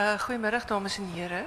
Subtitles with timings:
[0.00, 1.46] Uh, goedemiddag dames en heren.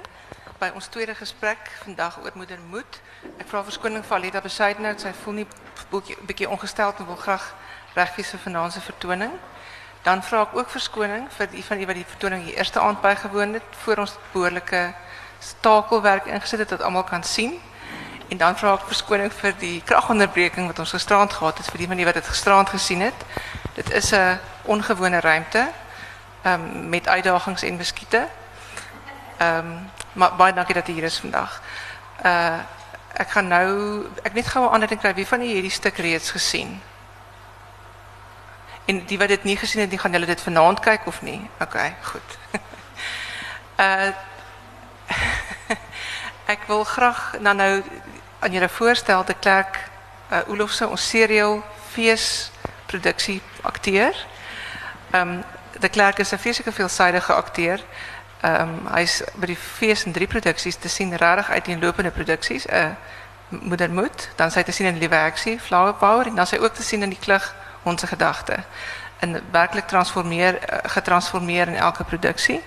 [0.58, 3.00] Bij ons tweede gesprek vandaag over moeder Moed.
[3.36, 4.48] Ik vraag verskoning van Alida.
[4.48, 5.46] Zij voelt niet
[5.90, 7.54] een beetje ongesteld en wil graag
[7.94, 9.30] rechtvissen van onze vertoning.
[10.02, 13.00] Dan vraag ik ook verskoning voor die van die wat die vertoning die eerste aand
[13.00, 14.94] bijgewoond het, voor ons behoorlijke
[15.38, 17.60] stakelwerk ingezet het, dat allemaal kan zien.
[18.28, 21.86] En dan vraag ik verskoning voor die krachtonderbreking wat ons gestrand gehad het, voor die
[21.86, 23.24] van die wat het gestrand gezien het.
[23.74, 25.68] Dit is een ongewone ruimte
[26.46, 28.28] um, met uitdagings en beskiete.
[29.42, 31.62] Um, maar baie dankie dat u hier is vandaag.
[32.24, 32.58] Uh,
[33.12, 33.68] ek gaan nou
[34.22, 36.82] ek net gou 'n kry wie van u hierdie stuk reeds gesien.
[38.84, 41.50] En die wat dit nie gesien het, die gaan hulle dit vanaand kyk of nie?
[41.60, 42.38] OK, goed.
[43.76, 44.10] uh
[46.54, 47.82] ek wil graag nou nou
[48.38, 49.78] aan julle voorstel de Klerk
[50.30, 52.50] uh, Olofse ons serial fees
[52.86, 54.26] produksie akteur.
[55.10, 55.40] Ehm
[55.80, 57.80] de Klerk is een vreeselijke veelzijdige acteur.
[58.44, 61.48] Um, hij is bij die feest en drie producties te zien, rarig
[61.80, 62.66] lopende producties.
[62.66, 62.84] Uh,
[63.48, 66.26] Moeder Moed, dan zij te zien in Lieve Actie, Flower Power.
[66.26, 68.64] En dan zij ook te zien in die klug Onze Gedachten.
[69.18, 72.60] En werkelijk transformeer, uh, getransformeerd in elke productie.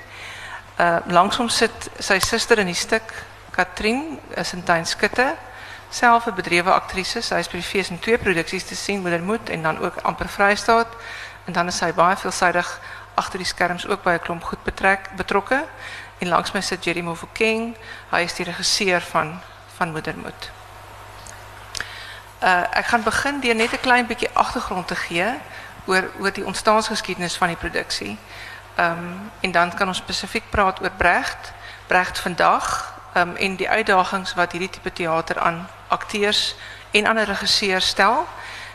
[0.79, 5.33] Uh, langzaam zit zijn zuster in die stuk, Katrien, Sintijn Skutte.
[5.89, 7.21] Zelf een bedreven actrice.
[7.21, 9.95] Zij is bij die feest en twee producties te zien, Moeder Moed en dan ook
[10.01, 10.87] Amper Vrijstaat.
[11.45, 12.79] En dan is zij baie veelzijdig
[13.15, 15.63] achter die scherms ook bij een klomp goed betrek, betrokken.
[16.17, 17.75] En langs mij zit Jerry King.
[18.09, 19.39] Hij is de regisseur van,
[19.75, 20.51] van Moedermoed.
[22.43, 25.41] Uh, ik ga beginnen door net een klein beetje achtergrond te geven
[25.85, 28.17] over, over die ontstaansgeschiedenis van die productie.
[28.79, 31.51] Um, en dan kan ons specifiek praten over Brecht,
[31.87, 36.55] Brecht vandaag um, en die uitdagings wat hierdie type theater aan acteurs
[36.91, 38.27] en 'n regisseur stel.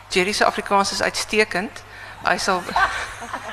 [0.08, 1.82] Jerry se Afrikaans is uitstekend.
[2.22, 2.62] Hy sal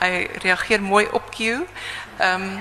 [0.00, 1.66] hy reageer mooi op cue.
[2.16, 2.58] Ehm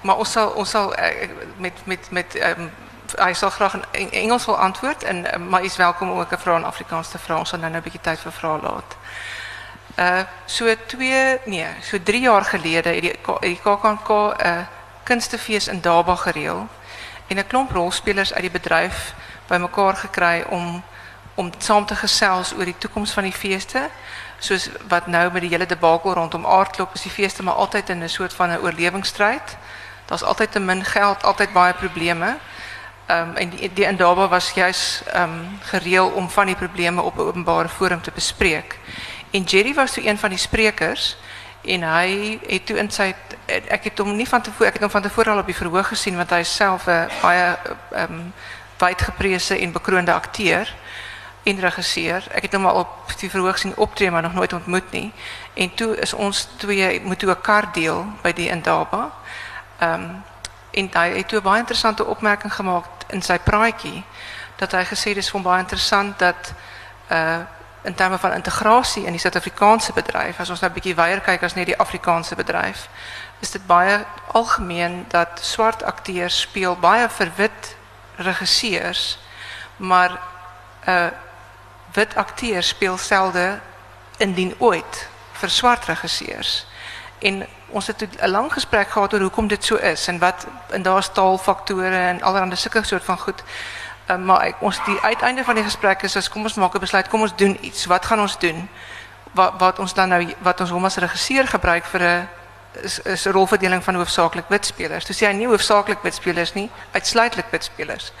[0.00, 2.70] maar ons sal ons sal uh, met met met ehm um,
[3.18, 6.38] hy sal graag in Engels wil antwoord en uh, maar is welkom om ook 'n
[6.38, 7.38] vraag in Afrikaans te vra.
[7.38, 8.96] Ons sal nou 'n bietjie tyd vir vrae laat.
[9.98, 14.66] Uh so 2 nee, so 3 jaar gelede het die die KAKNK 'n uh,
[15.02, 16.68] kunstefees in Daba gereël
[17.26, 19.14] en 'n klomp rolspelers uit die bedryf
[19.46, 20.82] bymekaar gekry om
[21.34, 23.88] om saam te gesels oor die toekoms van die feeste
[24.40, 28.02] soos wat nou met die hele debakel rondom aardklop is die feeste maar altyd in
[28.02, 29.56] 'n soort van 'n oorlewingsstryd.
[30.06, 32.36] Daar's altyd te min geld, altyd baie probleme.
[33.06, 35.30] Ehm um, en die die indaba was juis ehm
[35.60, 38.78] gereël om van die probleme op 'n openbare forum te bespreek.
[39.30, 41.16] En Jerry was toe een van die sprekers
[41.64, 43.14] en hy het toe in sy
[43.68, 45.88] ek het hom nie van tevore ek het hom van tevore al op die verhoog
[45.88, 47.56] gesien want hy self 'n baie
[47.92, 48.32] ehm um,
[49.58, 50.74] en bekroonde akteur
[51.42, 52.26] en regisseur.
[52.30, 55.12] Ek het hom al op die verhoog sien optree maar nog nooit ontmoet nie.
[55.54, 59.10] En toe is ons twee moet toe kar deel by die Indaba.
[59.78, 60.24] Ehm um,
[60.70, 64.04] en hy het toe baie interessante opmerking gemaak in sy praatjie
[64.56, 66.52] dat hy gesê dis vir baie interessant dat
[67.10, 67.40] uh
[67.82, 71.42] in terme van integrasie in die Suid-Afrikaanse bedryf, as ons nou 'n bietjie wyer kyk
[71.42, 72.88] as die Afrikaanse bedryf,
[73.40, 77.76] is dit baie algemeen dat swart akteurs speel baie vir wit
[78.16, 79.18] regisseurs,
[79.76, 80.20] maar
[80.86, 81.08] uh
[81.92, 83.58] wit akteurs speel selde
[84.18, 86.66] indien ooit vir swart regisseurs.
[87.18, 90.82] En ons het 'n lang gesprek gehad oor hoekom dit so is en wat en
[90.82, 93.42] daar's taalfaktore en allerlei sulke soort van goed.
[94.10, 96.78] Uh, maar ek, ons die uiteinde van die gesprek is as kom ons maak 'n
[96.78, 97.86] besluit, kom ons doen iets.
[97.86, 98.68] Wat gaan ons doen?
[99.32, 102.28] Wat wat ons dan nou wat ons hom regisseur gebruik vir 'n
[102.72, 105.04] is is rolverdeling van hoofsaaklik wit spelers.
[105.04, 108.12] Dis jy nie hoofsaaklik wit spelers nie, uitsluitlik wit spelers.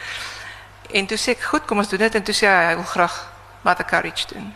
[0.90, 2.84] En toe sê ek, goed, kom ons doen dit en toe sê hy hy wil
[2.84, 4.54] graag Mother Courage doen.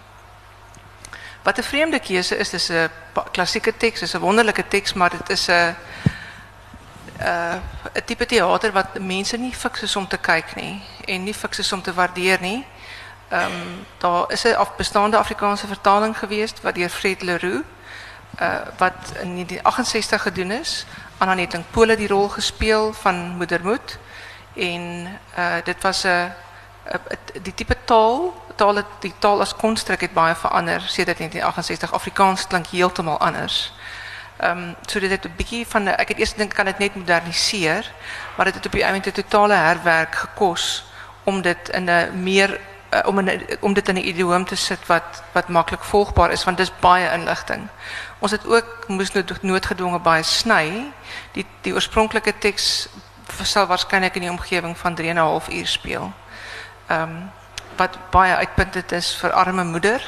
[1.43, 2.91] Wat 'n vreemde keuse is, dis 'n
[3.33, 5.77] klassieke teks, dis 'n wonderlike teks, maar dit is 'n
[7.19, 7.61] 'n
[7.95, 11.59] 'n tipe teater wat mense nie fiks is om te kyk nie en nie fiks
[11.59, 12.67] is om te waardeer nie.
[13.29, 17.65] Ehm daar is 'n afbestaande Afrikaanse vertaling geweest wat deur Fred Leroux
[18.41, 20.87] uh wat in 1968 gedoen is.
[21.19, 23.99] Anna Netting Pole die rol gespeel van Moedermoed
[24.55, 26.33] en uh dit was 'n
[27.43, 32.47] die tipe taal taal het, die taal as konstruk het baie verander sedert 1968 Afrikaans
[32.47, 33.73] klink heeltemal anders.
[34.37, 36.95] Ehm um, so dit het 'n bietjie van ek het eers dink kan dit net
[36.95, 37.93] moderniseer,
[38.37, 40.85] maar dit het op die einde 'n totale herwerk gekos
[41.25, 42.61] om dit in 'n meer
[42.91, 46.45] uh, om in om dit in 'n idioom te sit wat wat maklik volgbaar is
[46.45, 47.69] want dis baie inligting.
[48.19, 50.93] Ons het ook moes noodgedwonge baie sny.
[51.33, 52.89] Die die oorspronklike teks
[53.43, 56.13] sal waarskynlik in die omgewing van 3 en 'n half uur speel.
[56.87, 57.31] Ehm um,
[57.77, 60.03] wat baie uitpuntend is vir arme moeder.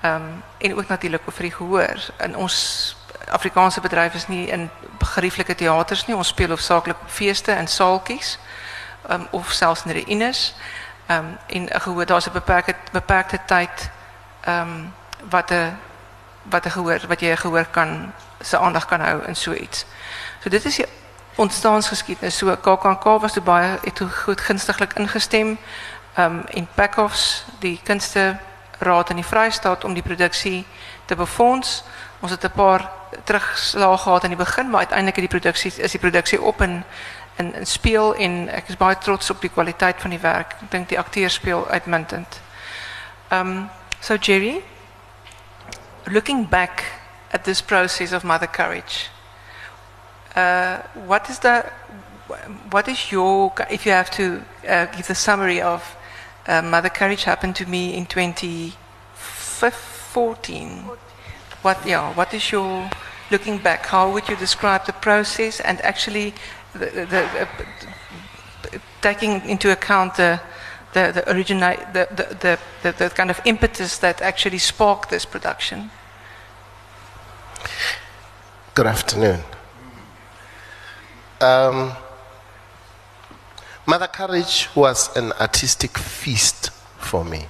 [0.00, 2.10] Ehm um, en ook natuurlik vir die gehoor.
[2.18, 2.96] In ons
[3.30, 6.16] Afrikaanse bedryf is nie in gerieflike teaters nie.
[6.16, 8.38] Ons speel hoofsaaklik op feeste en saaltjies.
[9.10, 10.54] Um, of zelfs in reïnes.
[11.10, 13.90] Um, en gehoor, daar's 'n beperkte beperkte tyd
[14.48, 14.94] um,
[15.30, 15.78] wat 'n
[16.42, 19.86] wat 'n gehoor wat jy gehoor kan se aandag kan hou in so iets.
[20.42, 20.86] So dit is die
[21.38, 22.36] ontstaansgeskiedenis.
[22.36, 25.58] So KAKNK was toe baie het toe goed gunstiglik ingestem.
[26.18, 26.68] Um en
[27.60, 28.38] die kunste
[28.78, 30.66] raad in die Vrystaat om die produksie
[31.04, 31.84] te befonds.
[32.20, 32.90] Ons het 'n paar
[33.24, 36.84] terugslae gehad in die begin, maar uiteindelik het die produksie is die produksie op en
[37.36, 40.52] in, in speel en ek is baie trots op die kwaliteit van die werk.
[40.62, 42.40] Ek dink die akteurs speel uitmuntend.
[43.30, 43.70] Um
[44.00, 44.62] so Jerry,
[46.04, 46.84] looking back
[47.30, 49.10] at this process of mother courage,
[50.38, 50.76] uh,
[51.10, 51.64] what is the
[52.70, 55.96] what is your if you have to uh, give the summary of
[56.46, 60.90] uh, mother courage happened to me in 2014
[61.62, 62.90] what yeah what is your
[63.30, 63.86] looking back?
[63.86, 66.34] How would you describe the process and actually
[66.72, 67.48] the, the,
[68.62, 70.40] the, taking into account the
[70.94, 72.06] the the, origina- the,
[72.40, 75.90] the, the, the kind of impetus that actually sparked this production?
[78.74, 79.40] Good afternoon.
[81.40, 81.92] Um,
[83.86, 87.46] Mother Courage was an artistic feast for me.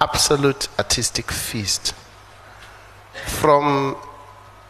[0.00, 1.94] Absolute artistic feast.
[3.26, 3.96] From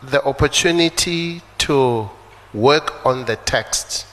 [0.02, 2.08] the opportunity to
[2.54, 4.06] work on the text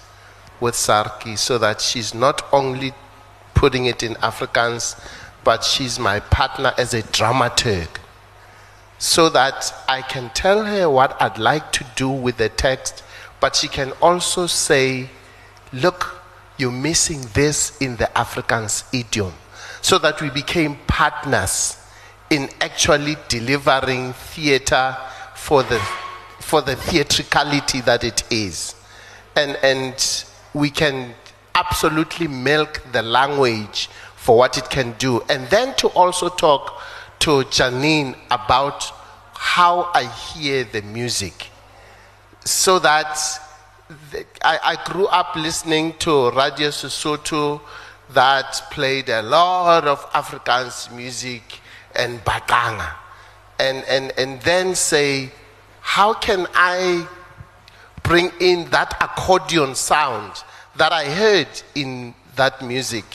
[0.59, 2.93] with Sarki so that she's not only
[3.53, 4.99] putting it in Afrikaans,
[5.43, 7.87] but she's my partner as a dramaturg
[8.97, 13.03] so that I can tell her what I'd like to do with the text,
[13.45, 15.07] but she can also say,
[15.71, 16.19] Look,
[16.57, 19.33] you're missing this in the African's idiom.
[19.83, 21.77] So that we became partners
[22.31, 24.97] in actually delivering theater
[25.35, 25.77] for the,
[26.39, 28.73] for the theatricality that it is.
[29.35, 30.25] And, and
[30.55, 31.13] we can
[31.53, 35.21] absolutely milk the language for what it can do.
[35.29, 36.81] And then to also talk
[37.19, 38.91] to Janine about
[39.35, 41.51] how I hear the music.
[42.45, 43.19] So that
[44.11, 47.61] the, I, I, grew up listening to Radio Sesotho
[48.13, 51.59] that played a lot of Afrikaans music
[51.95, 52.93] and batanga.
[53.59, 55.31] And, and, and then say,
[55.81, 57.07] how can I
[58.03, 60.43] bring in that accordion sound
[60.75, 63.05] that I heard in that music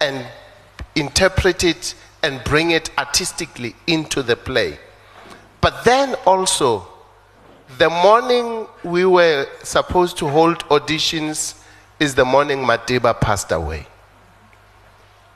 [0.00, 0.26] and
[0.94, 4.78] interpret it and bring it artistically into the play.
[5.60, 6.88] But then also,
[7.78, 11.60] the morning we were supposed to hold auditions
[11.98, 13.86] is the morning Madiba passed away.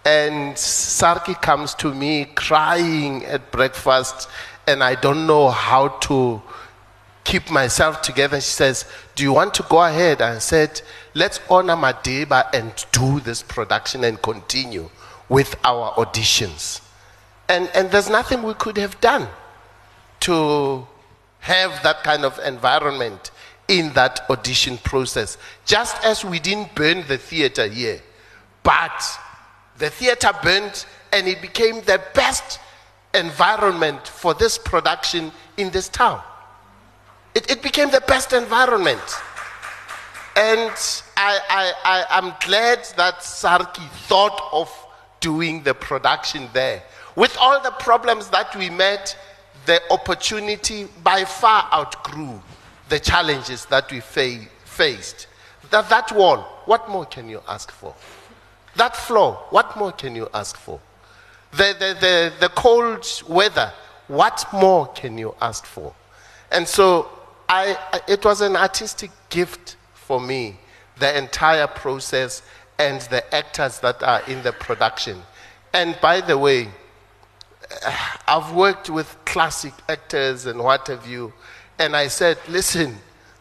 [0.05, 4.29] And Sarki comes to me crying at breakfast,
[4.67, 6.41] and I don't know how to
[7.25, 8.41] keep myself together.
[8.41, 10.23] She says, Do you want to go ahead?
[10.23, 10.81] I said,
[11.15, 14.89] Let's honor Madiba and do this production and continue
[15.29, 16.81] with our auditions.
[17.49, 19.29] And, and there's nothing we could have done
[20.21, 20.87] to
[21.41, 23.31] have that kind of environment
[23.69, 25.39] in that audition process.
[25.65, 28.01] Just as we didn't burn the theater here,
[28.63, 29.03] but
[29.79, 32.61] the theater burned and it became the best
[33.15, 36.23] environment for this production in this town.
[37.35, 39.01] It, it became the best environment.
[40.37, 40.71] And
[41.17, 44.71] I, I, I, I'm glad that Sarki thought of
[45.21, 46.83] doing the production there.
[47.17, 49.17] With all the problems that we met,
[49.71, 52.41] the opportunity by far outgrew
[52.89, 55.29] the challenges that we fa- faced.
[55.71, 57.95] That, that wall, what more can you ask for?
[58.75, 60.81] That floor, what more can you ask for?
[61.53, 63.73] The, the, the, the cold weather,
[64.09, 65.95] what more can you ask for?
[66.51, 67.09] And so
[67.49, 70.59] I, it was an artistic gift for me,
[70.99, 72.43] the entire process
[72.81, 75.23] and the actors that are in the production.
[75.73, 76.71] And by the way,
[78.27, 81.33] I've worked with classic actors and what have you,
[81.79, 82.97] and I said, listen,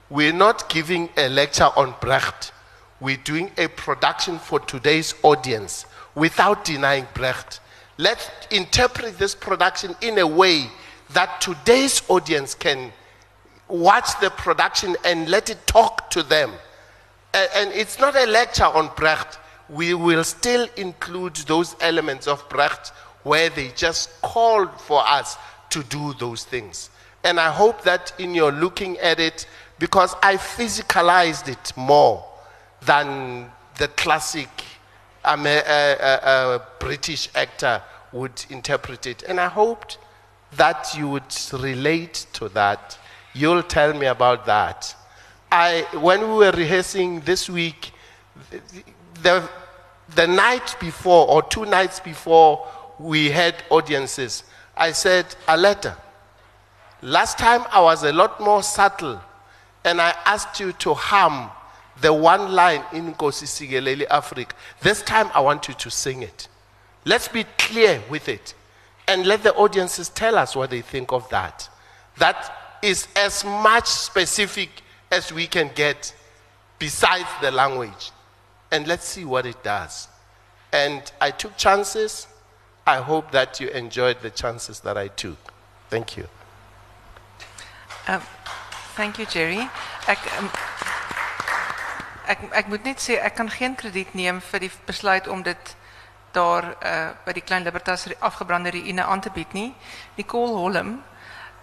[0.09, 2.51] we're not giving a lecture on Brecht.
[2.99, 7.59] We're doing a production for today's audience without denying Brecht.
[7.97, 10.67] Let's interpret this production in a way
[11.11, 12.91] that today's audience can
[13.67, 16.51] watch the production and let it talk to them.
[17.33, 19.37] And it's not a lecture on Brecht.
[19.69, 22.91] We will still include those elements of Brecht
[23.29, 25.37] where they just called for us
[25.69, 26.89] to do those things.
[27.23, 29.45] And I hope that in your looking at it,
[29.77, 32.25] because I physicalized it more
[32.81, 34.49] than the classic
[35.23, 37.81] um, a, a, a British actor
[38.11, 39.23] would interpret it.
[39.23, 39.97] And I hoped
[40.53, 42.97] that you would relate to that.
[43.33, 44.95] You'll tell me about that
[45.51, 47.91] I, when we were rehearsing this week,
[49.23, 49.49] the,
[50.15, 52.67] the night before or two nights before
[52.99, 54.43] we had audiences,
[54.75, 55.97] I said, Aletta,
[57.01, 59.21] last time I was a lot more subtle
[59.85, 61.49] and I asked you to hum
[62.01, 64.51] the one line in Nkosi Sikelel' iAfrika.
[64.81, 66.47] This time I want you to sing it.
[67.05, 68.53] Let's be clear with it
[69.07, 71.69] and let the audiences tell us what they think of that.
[72.17, 74.69] That is as much specific
[75.11, 76.13] as we can get
[76.77, 78.11] besides the language.
[78.71, 80.07] And let's see what it does.
[80.71, 82.27] And I took chances.
[82.89, 85.37] I hope that you enjoyed the chances that I took.
[85.89, 86.25] Thank you.
[88.07, 88.21] Um,
[88.95, 89.69] thank you, Jerry.
[90.07, 90.49] Ek um,
[92.25, 95.75] ek ek moet net sê ek kan geen krediet neem vir die besluit om dit
[96.33, 99.69] daar uh by die Klein Libertas afgebrande ruïne aan te bied nie.
[100.17, 100.95] Nicole Holm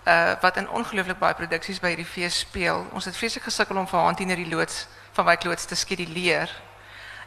[0.07, 2.87] uh wat in ongelooflik baie produksies by hierdie fees speel.
[2.95, 4.87] Ons het vreeslik gesukkel om vir haar teen die loods
[5.19, 6.51] van Wyk loods te skeduleer.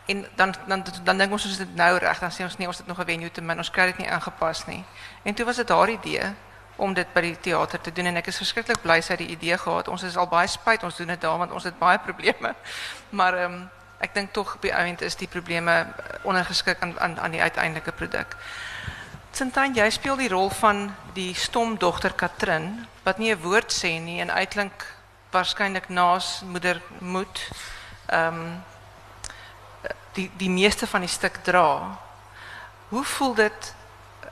[0.10, 2.78] En dan dan dan dink ons ons dit nou reg, dan sê ons nee, ons
[2.78, 4.84] het nog 'n venue te min, ons kry dit nie aangepas nie.
[5.24, 6.34] En toe was dit haar idee
[6.76, 9.36] om dit by die teater te doen en ek is verskriklik bly sy het die
[9.36, 9.88] idee gehad.
[9.88, 12.56] Ons is al baie spyt ons doen dit daar want ons het baie probleme.
[13.10, 15.88] Maar ehm um, ek dink tog op die ount is die probleme
[16.24, 18.38] ondergeskik aan aan aan die uiteindelike produk.
[19.32, 24.00] Sintyn, jy speel die rol van die stom dogter Katrin wat nie 'n woord sê
[24.00, 24.86] nie en uitklink
[25.32, 27.50] waarskynlik naas moeder Moed.
[28.08, 28.64] Ehm
[30.20, 31.98] die die meeste van die stuk dra.
[32.90, 33.74] Hoe voel dit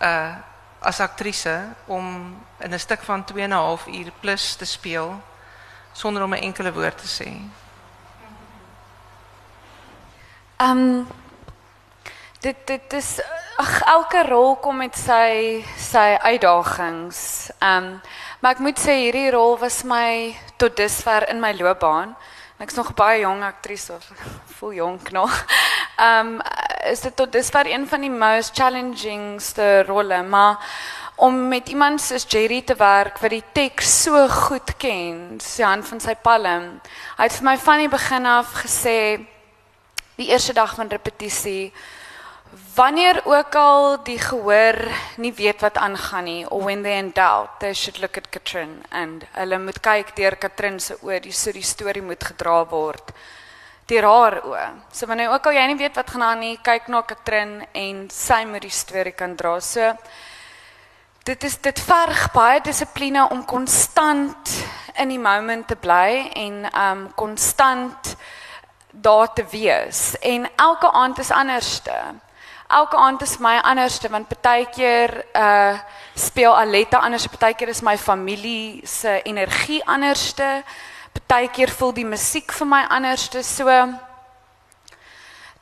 [0.01, 0.35] uh
[0.79, 5.21] as aktrise om in 'n stuk van 2 en 'n half uur plus te speel
[5.91, 7.29] sonder om 'n enkele woord te sê?
[10.57, 11.05] Ehm
[12.39, 13.21] dit dit is
[13.57, 17.49] ag elke rol kom met sy uitdagings.
[17.59, 17.99] Ehm
[18.39, 22.15] maar ek moet sê hierdie rol was my tot dusver in my loopbaan.
[22.57, 24.05] Ek's nog baie jong aktrise of
[24.57, 25.33] voel jonk nog.
[25.97, 26.41] Ehm um,
[26.89, 30.57] is dit tot dusver een van die most challengingste rolle, maar
[31.15, 35.87] om met iemand soos Jerry te werk wat die teks so goed ken, sy hand
[35.87, 36.67] van sy palm.
[37.17, 38.97] Hy het vir my van die begin af gesê
[40.15, 41.73] die eerste dag van repetisie
[42.77, 44.77] wanneer ook al die gehoor
[45.17, 48.83] nie weet wat aangaan nie or when they in doubt they should look at Katrin
[48.89, 53.09] and hulle moet kyk deur Katrin se oë die so die storie moet gedra word.
[53.89, 54.67] Deur haar oë.
[54.93, 58.05] So wanneer ook al jy nie weet wat gaan aan nie kyk na Katrin en
[58.13, 59.55] sy moet die storie kan dra.
[59.59, 59.89] So
[61.25, 64.53] dit is dit verg baie dissipline om konstant
[65.01, 68.13] in die moment te bly en um konstant
[68.91, 70.13] daar te wees.
[70.21, 71.97] En elke aand is anderste.
[72.67, 75.79] Elke aand is my anderste want partykeer uh
[76.15, 80.63] speel Aletta anders, partykeer is my familie se energie anderste.
[81.13, 83.43] Partykeer voel die musiek vir my anderste.
[83.43, 83.71] So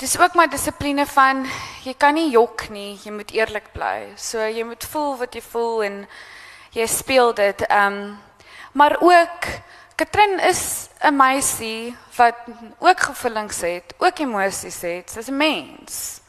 [0.02, 1.46] dis ook my dissipline van
[1.84, 4.16] jy kan nie jok nie, jy moet eerlik bly.
[4.18, 6.02] So jy moet voel wat jy voel en
[6.74, 7.68] jy speel dit.
[7.70, 8.18] Um
[8.74, 9.50] maar ook
[9.96, 12.36] Katrin is 'n meisie wat
[12.80, 15.10] ook gevoelens het, ook emosies het.
[15.10, 16.25] Sy's 'n mens.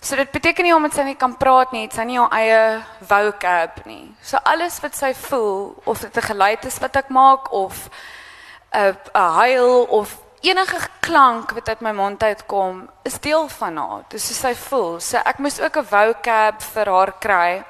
[0.00, 2.60] So dit beteken nie omdat sy nie kan praat nie, sy nie haar eie
[3.00, 4.06] vocab nie.
[4.22, 7.90] So alles wat sy voel of dit 'n geluid is wat ek maak of
[8.72, 14.04] 'n 'n huil of enige klank wat uit my mond uitkom, is deel van haar.
[14.08, 15.00] Dis hoe sy voel.
[15.00, 17.64] So ek moes ook 'n vocab vir haar kry.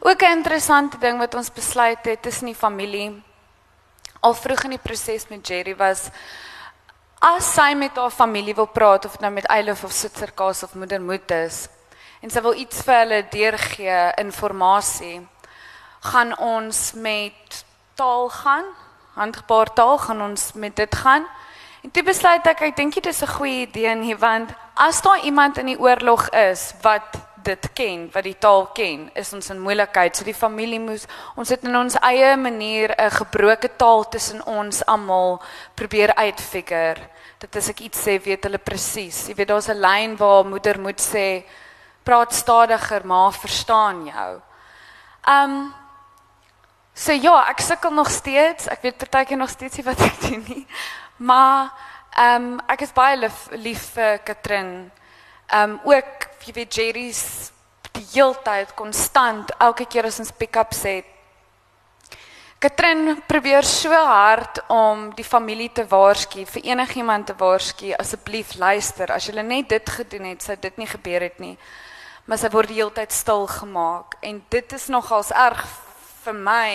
[0.00, 3.22] Ook 'n interessante ding wat ons besluit het tussen die familie
[4.20, 6.10] al vroeg in die proses met Jerry was
[7.20, 11.00] as sy met haar familie wil praat of nou met Eilof of Sitserkaas of moeder
[11.00, 11.68] moet is
[12.20, 15.28] en sy wil iets vir hulle deurgee inligting
[16.00, 18.64] gaan ons met taal gaan
[19.20, 21.26] handgebaar taal gaan ons met dit gaan.
[21.82, 25.20] En toe besluit ek ek dink dit is 'n goeie idee nie want as daar
[25.24, 27.16] iemand in die oorlog is wat
[27.50, 30.16] dit ken, wat die taal ken, is ons in moeilikheid.
[30.16, 34.84] So die familie moes ons het in ons eie manier 'n gebroke taal tussen ons
[34.86, 35.40] almal
[35.74, 37.08] probeer uitfigure.
[37.38, 39.28] Dit as ek iets sê, weet hulle presies.
[39.28, 41.44] Jy weet daar's 'n lyn waar moeder moet sê
[42.04, 44.40] praat stadiger, maar verstaan jou.
[45.28, 45.74] Um
[47.00, 48.66] So ja, ek sukkel nog steeds.
[48.68, 50.66] Ek weet partykeer nog steeds nie wat ek doen nie.
[51.16, 51.70] Maar
[52.10, 54.90] ehm um, ek is baie lief, lief vir Katrin.
[55.48, 57.22] Ehm um, ook jy weet Jerry's
[57.92, 61.00] die heeltyd konstant elke keer as ons pick-up sê
[62.60, 69.08] Katrin probeer so hard om die familie te waarsku, vir enigiemand te waarsku, asseblief luister,
[69.08, 71.54] as jy net dit gedoen het, sou dit nie gebeur het nie.
[72.28, 75.64] Maar sy word die heeltyd stil gemaak en dit is nogals erg
[76.26, 76.74] vir my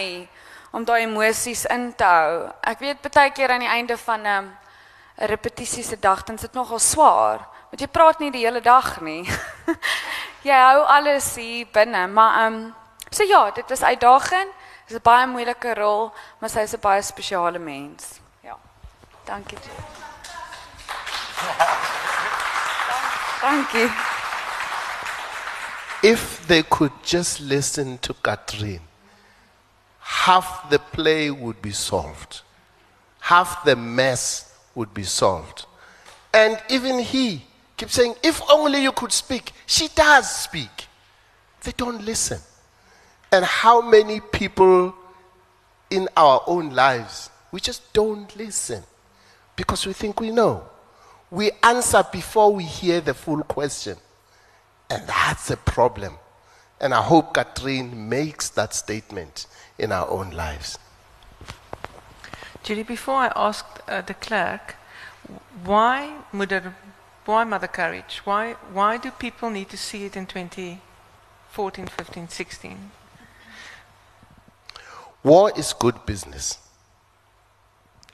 [0.74, 2.50] om daai emosies in te hou.
[2.66, 4.50] Ek weet baie keer aan die einde van 'n
[5.22, 7.46] 'n repetisie se dag, dan is dit nogal swaar.
[7.70, 9.30] Want jy praat nie die hele dag nie.
[10.48, 12.74] jy hou alles hier binne, maar ehm um,
[13.10, 14.52] so ja, dit uitdagend.
[14.88, 18.20] Dit is 'n baie moeilike rol, maar sy is 'n baie spesiale mens.
[18.44, 18.58] Ja.
[19.26, 19.58] Dankie.
[23.42, 23.92] Dankie.
[26.02, 28.82] If they could just listen to Catherine,
[30.00, 32.44] half the play would be solved.
[33.20, 34.46] Half the mess
[34.76, 35.66] would be solved.
[36.32, 39.52] And even he keeps saying, if only you could speak.
[39.66, 40.88] She does speak.
[41.64, 42.40] They don't listen.
[43.32, 44.96] And how many people
[45.90, 48.84] in our own lives, we just don't listen
[49.56, 50.64] because we think we know.
[51.32, 53.98] We answer before we hear the full question.
[54.90, 56.14] And that's a problem.
[56.80, 59.48] And I hope Catherine makes that statement
[59.80, 60.78] in our own lives.
[62.64, 64.76] Judy, before I asked uh, de Klerk,
[65.64, 66.76] why Mother,
[67.26, 68.22] why Mother Courage?
[68.24, 72.92] Why, why do people need to see it in 2014, 15, 16?
[75.24, 76.60] War is good business.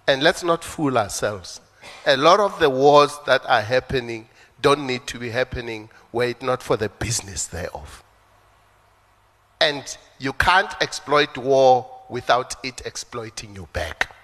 [0.07, 1.61] And let's not fool ourselves.
[2.05, 4.29] A lot of the wars that are happening
[4.61, 8.03] don't need to be happening were it not for the business thereof.
[9.59, 14.15] And you can't exploit war without it exploiting you back.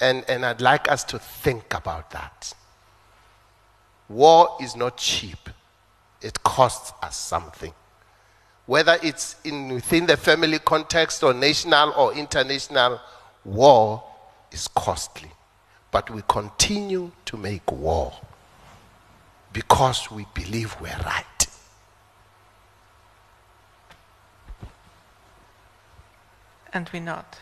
[0.00, 2.54] And, and I'd like us to think about that.
[4.10, 5.48] War is not cheap,
[6.20, 7.72] it costs us something.
[8.66, 13.00] Whether it's in, within the family context or national or international,
[13.44, 14.02] war
[14.50, 15.30] is costly.
[15.92, 18.12] But we continue to make war
[19.52, 21.46] because we believe we're right.
[26.72, 27.38] And we're not.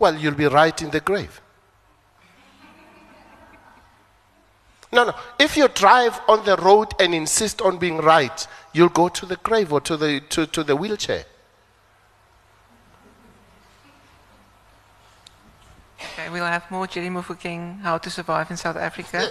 [0.00, 1.40] Well, you'll be right in the grave.
[4.94, 5.14] No, no.
[5.40, 9.34] If you drive on the road and insist on being right, you'll go to the
[9.36, 11.24] grave or to the, to, to the wheelchair.
[15.98, 19.26] Okay, we'll have more Jerry Mufokeng, How to Survive in South Africa.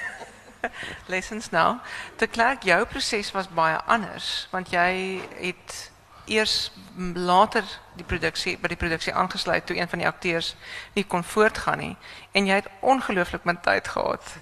[1.08, 1.80] Lessons now.
[2.18, 5.90] De Klerk, jouw proces was baie anders, want jij het
[6.24, 6.70] eers
[7.14, 7.64] later
[7.96, 10.54] die produksie by die produksie aangesluit toe een van die akteurs
[10.94, 11.96] nie kon voortgaan nie
[12.32, 14.36] en jy het ongelooflik min tyd gehad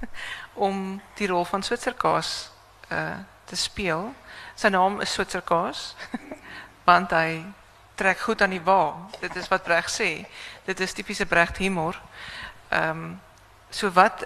[0.66, 2.50] om die rol van Switserkaas
[2.92, 4.14] uh te speel.
[4.54, 5.94] Sy naam is Switserkaas
[6.88, 7.44] want hy
[7.96, 9.08] trek goed aan die wa.
[9.20, 10.26] Dit is wat Breg sê.
[10.66, 11.96] Dit is tipiese Breg humor.
[12.68, 13.16] Ehm
[13.70, 14.24] so wat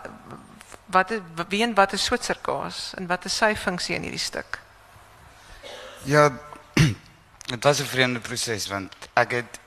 [0.92, 1.12] wat
[1.48, 4.58] wie en wat is Switserkaas en wat is sy funksie in hierdie stuk?
[6.04, 6.30] Ja,
[7.54, 9.60] het was 'n vreemde proses want ek het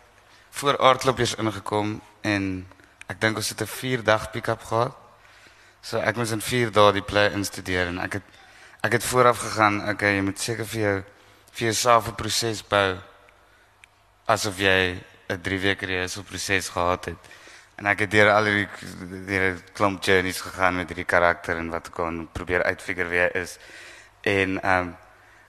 [0.52, 2.68] voor aardkloppies ingekom en
[3.08, 5.05] ek dink ons het 'n 4 dag pick-up gehad.
[5.86, 8.38] So ek moes in 4 dae die play instudeer en ek het
[8.88, 10.94] ek het vooraf gegaan, okay, jy moet seker vir jou
[11.58, 12.98] vir jouself 'n proses bou
[14.26, 14.98] asof jy
[15.30, 17.30] 'n 3 weke rehearsal proses gehad het.
[17.78, 18.68] En ek het deur al die
[19.30, 23.30] deur klomp journeys gegaan met hierdie karakter en wat ek kon probeer uitfigure wie hy
[23.46, 23.58] is.
[24.24, 24.96] En ehm um,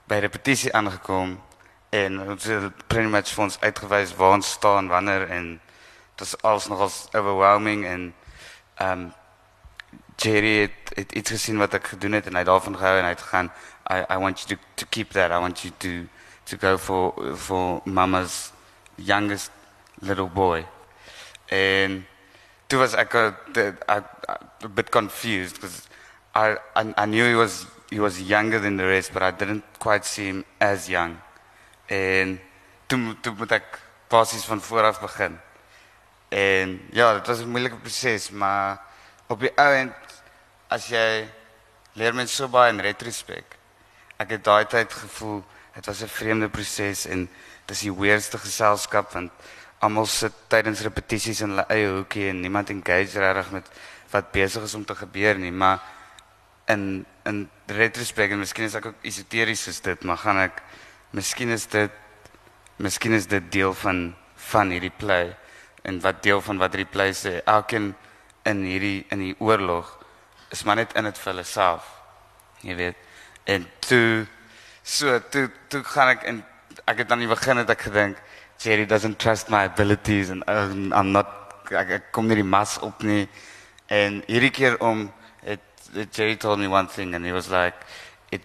[0.07, 1.41] by repetisie aangekom
[1.89, 5.59] en ons het pretty much vir ons uitgewys waar ons staan wanneer en
[6.15, 8.13] dit was alles nogals overwhelming en
[8.77, 9.13] ehm um,
[10.17, 13.05] Jerry het, het iets gesien wat ek gedoen het en hy het daarvan gehou en
[13.05, 13.51] hy het gegaan
[13.89, 15.31] I I want you to to keep that.
[15.31, 16.07] I want you to
[16.45, 18.51] to go for for mama's
[18.95, 19.51] youngest
[20.01, 20.65] little boy.
[21.45, 22.07] En
[22.67, 24.03] toe was ek a, the, a,
[24.63, 25.87] a bit confused because
[26.35, 29.63] I, I I knew he was he was younger than the rest but I didn't
[29.79, 31.15] quite see him as young.
[31.85, 32.39] En
[32.87, 35.39] toe toe moet ek basies van voor af begin.
[36.29, 38.81] En ja dit was 'n moeilike proses maar
[39.27, 39.93] op die ou end
[40.69, 41.27] as jy
[41.95, 43.57] leer mens so baie in retrospek
[44.17, 45.43] ek het daai tyd gevoel
[45.75, 47.29] dit was 'n vreemde proses en
[47.67, 49.31] dis die weirdste geselskap want
[49.79, 53.67] almal sit tydens repetisies in hulle eie hoekie en niemand engage regtig met
[54.11, 55.79] wat besig is om te gebeur nie maar
[56.67, 60.61] in in retrospek en miskien is ek ook esoteries soos dit maar gaan ek
[61.11, 61.91] miskien is dit
[62.77, 65.35] miskien is dit deel van van hierdie play
[65.83, 67.95] en wat deel van wat hierdie play sê elkeen
[68.43, 69.96] in hierdie in die oorlog
[70.49, 71.93] is maar net in dit vir hulle self
[72.61, 72.95] jy weet.
[73.43, 74.25] En toe
[74.83, 76.43] so toe toe gaan ek en
[76.87, 78.17] ek het begin het ek gedink
[78.59, 81.27] Jerry doesn't trust my abilities and um, I'm not
[81.71, 83.27] ek, ek kom nie die mas op nie.
[83.87, 85.11] En hierdie keer om
[85.43, 85.61] het
[86.11, 87.75] Jerry told me one thing and he was like
[88.31, 88.41] it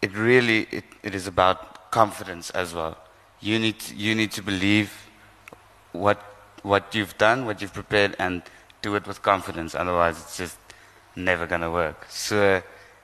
[0.00, 2.96] it really it, it is about confidence as well.
[3.40, 4.90] You need you need to believe
[5.92, 6.18] what
[6.62, 8.42] what you've done, what you've prepared, and
[8.80, 9.74] do it with confidence.
[9.74, 10.56] Otherwise, it's just
[11.14, 12.06] never gonna work.
[12.08, 12.36] So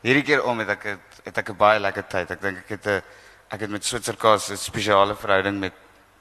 [0.02, 2.30] hierdie keer om het ek het, het ek 'n baie lekker tyd.
[2.30, 3.02] Ek dink ek het 'n
[3.50, 5.72] ek het met Switserkaas 'n spesiale verhouding met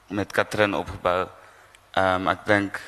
[0.08, 1.28] met Katrin opgebou.
[1.94, 2.80] Ehm um, ek dink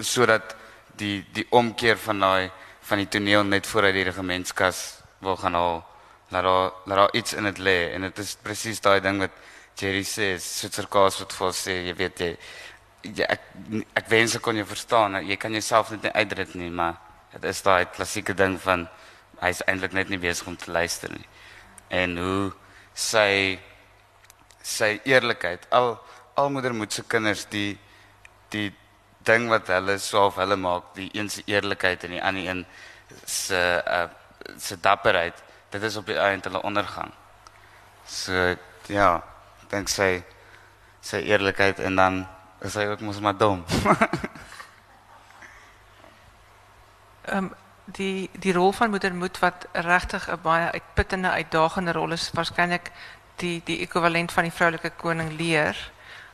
[0.00, 0.56] sodat
[0.96, 5.84] die die omkeer van daai van die toneel net vooruit die regimentskas wil gaan haal.
[6.28, 9.30] Laat daar laat daar iets in dit lê en dit is presies daai ding wat
[9.76, 12.36] Jerry sê, Switserkaas wat vir sê, jy weet jy
[13.14, 13.40] ja, ek
[13.94, 15.20] ek wens ek kon jou verstaan.
[15.26, 16.96] Jy kan jouself net nie uitdruk nie, maar
[17.40, 18.86] dit is daai klassieke ding van
[19.42, 21.26] hy's eintlik net nie besig om te luister nie.
[21.92, 22.52] En hoe
[22.96, 23.58] sy
[24.66, 25.94] sy eerlikheid al
[26.36, 27.78] al moeder moet se kinders die
[28.50, 28.70] die
[29.26, 32.64] ding wat hulle swaaf hulle maak die een se eerlikheid en die ander een
[33.24, 34.08] se uh,
[34.58, 37.12] se dapperheid dit is op die eind hulle ondergang.
[38.06, 38.56] So
[38.88, 39.10] ja,
[39.70, 40.22] dink sy
[41.06, 42.20] sy eerlikheid en dan
[42.64, 43.64] is hy ook mos maar dom.
[47.26, 47.52] Ehm
[47.86, 52.90] die die rol van moeder Moed wat regtig 'n baie uitputtende uitdagende rol is waarskynlik
[53.36, 55.76] die die ekwivalent van die vroulike koning Lear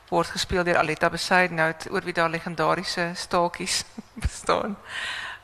[0.09, 3.83] word gespeel deur Aletta Besaidnout oor wie daar legendariese staaltjies
[4.25, 4.77] bestaan.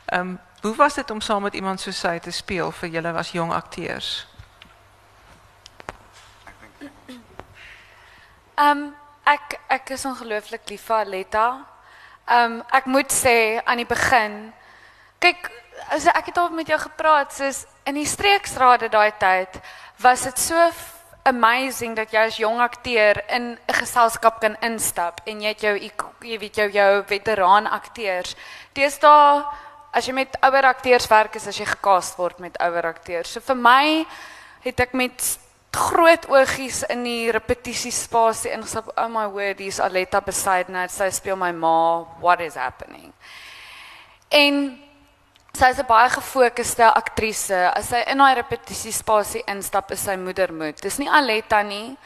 [0.05, 3.13] Ehm um, hoe was dit om saam met iemand so sy te speel vir julle
[3.13, 4.27] as jong akteurs?
[8.55, 11.65] Ehm um, ek ek is ongelooflik lief vir Aletta.
[12.25, 14.53] Ehm um, moet sê aan die begin
[15.19, 15.51] kyk
[15.95, 19.59] as ek het al met jou gepraat soos in die streeksrade daai tyd
[20.01, 20.71] was dit so
[21.29, 25.75] amazing dat jy as jong akteur in 'n geselskap kan instap en jy het jou
[26.21, 28.35] jy weet jou jou veteraan akteurs.
[28.73, 29.45] Deesdae
[29.93, 33.31] as jy met ouer akteurs werk is as jy gekast word met ouer akteurs.
[33.31, 34.05] So vir my
[34.61, 35.39] het ek met
[35.71, 38.89] groot oogies in die repetisiespasie ingestap.
[38.97, 42.05] Oh my word, hier's Aletta beside net sy speel my ma.
[42.19, 43.13] What is happening?
[44.29, 44.79] En
[45.53, 47.71] sy is 'n baie gefokusde aktrise.
[47.75, 50.81] As sy in haar repetisiespasie instap, is sy moedermoed.
[50.81, 51.97] Dis nie Aletta nie.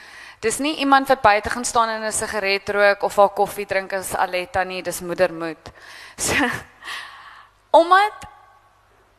[0.42, 3.94] Dis nie iemand wat buite gaan staan en 'n sigaret rook of haar koffie drink
[3.94, 5.72] as Aletta nie, dis moedermoed.
[6.18, 6.36] So
[7.72, 8.28] omdat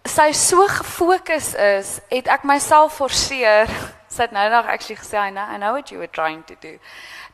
[0.05, 3.69] sy so gefokus is, het ek myself forceer.
[4.15, 6.55] Sy het nou nog actually gesê, I know, I know what you were trying to
[6.61, 6.79] do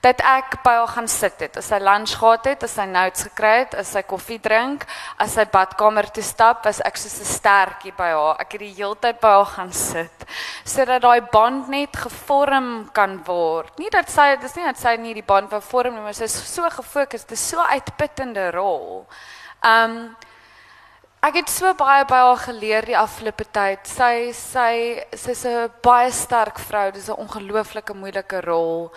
[0.01, 1.59] dat ek by haar gaan sit het.
[1.61, 4.87] As sy lunch gehad het, as sy notes gekry het, as sy koffie drink,
[5.21, 8.41] as sy badkamer toe stap, was ek soos 'n stertjie by haar.
[8.41, 10.25] Ek het die hele tyd by haar gaan sit
[10.65, 13.79] sodat daai band net gevorm kan word.
[13.79, 16.25] Nie dat sy dis nie dat sy nie die band wou vorm nie, maar sy
[16.25, 17.25] is so gefokus.
[17.25, 19.07] Dit is so uitputtende rol.
[19.63, 20.17] Um
[21.23, 23.87] Ek het so baie by haar geleer die afgelope tyd.
[23.87, 26.91] Sy sy sy's 'n baie sterk vrou.
[26.91, 28.91] Dis 'n ongelooflike moeilike rol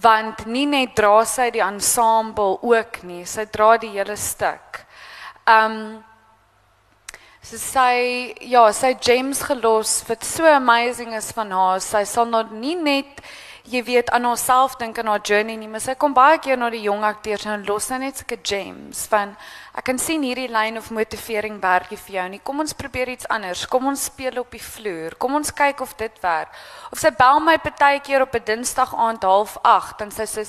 [0.00, 4.82] want nie net dra sy die ensemble ook nie, sy dra die hele stuk.
[5.46, 6.02] Um
[7.42, 11.80] so sy ja, sy gems gelos wat so amazing is van haar.
[11.82, 13.20] Sy sal nog nie net
[13.64, 16.70] jy weet aan haarself dink in haar journey nie, maar sy kom baie keer na
[16.72, 19.36] die jong akteurs en los nou net sulke gems van
[19.78, 22.40] ek kan sien hierdie lyn of motivering werk vir jou nie.
[22.44, 23.64] Kom ons probeer iets anders.
[23.70, 25.14] Kom ons speel op die vloer.
[25.16, 26.50] Kom ons kyk of dit werk.
[26.90, 30.44] Of sy bel my partykeer op 'n Dinsdag aand 08:30 dan sê sy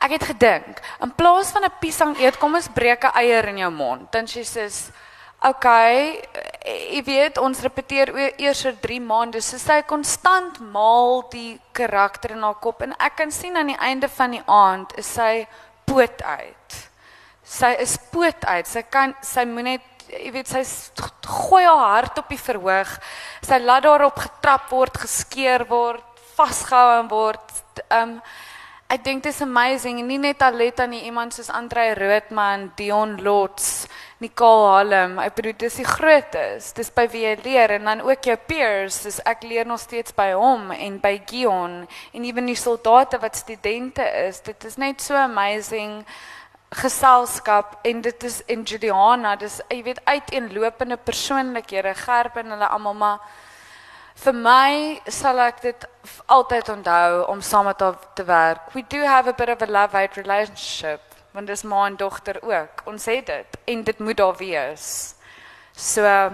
[0.00, 3.58] ek het gedink in plaas van 'n piesang eet, kom ons breek 'n eier in
[3.58, 4.10] jou mond.
[4.12, 4.90] Dan sê sy sê
[5.48, 6.22] okay,
[6.64, 9.42] jy weet ons repeteer eers vir 3 maande.
[9.44, 13.80] So sy konstant maal die karakter in haar kop en ek kan sien aan die
[13.80, 15.46] einde van die aand is sy
[15.88, 16.78] poot uit.
[17.44, 18.68] Sy is poot uit.
[18.68, 20.62] Sy kan sy moet net jy weet sy
[21.26, 22.96] gooi haar hart op die verhoog.
[23.44, 26.04] Sy laat daarop getrap word, geskeer word,
[26.36, 27.60] vasgehou word.
[27.92, 28.18] Um
[28.94, 29.98] ek dink dit is amazing.
[30.06, 33.88] Nie net Aletta nie, iemand soos Andre Roodman, Dion Lots.
[34.22, 35.18] Nicole Hallam.
[35.20, 36.70] Ek bedoel dis die grootes.
[36.76, 39.00] Dis by wie jy leer en dan ook jou peers.
[39.04, 43.36] Dis ek leer nog steeds by hom en by Gion en ewen die soldate wat
[43.36, 44.40] studente is.
[44.46, 46.04] Dit is net so amazing
[46.74, 53.20] geselskap en dit is en Juliana, dis jy weet uiteenlopende persoonlikhede, Gerben hulle almal maar
[54.14, 55.86] vir my sal ek dit
[56.26, 58.72] altyd onthou om saam met haar te werk.
[58.72, 61.00] We do have a bit of a love-hate relationship
[61.34, 62.84] want dis ma en dogter ook.
[62.86, 65.14] Ons het dit en dit moet daar wees.
[65.74, 66.30] So uh,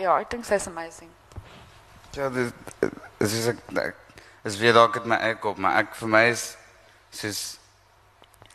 [0.00, 1.10] ja, ek dink sy's amazing.
[2.18, 2.50] Ja, dit
[3.22, 3.94] is is ek
[4.44, 6.56] is weer dalk met my eie kop, maar ek vir my is
[7.14, 7.42] soos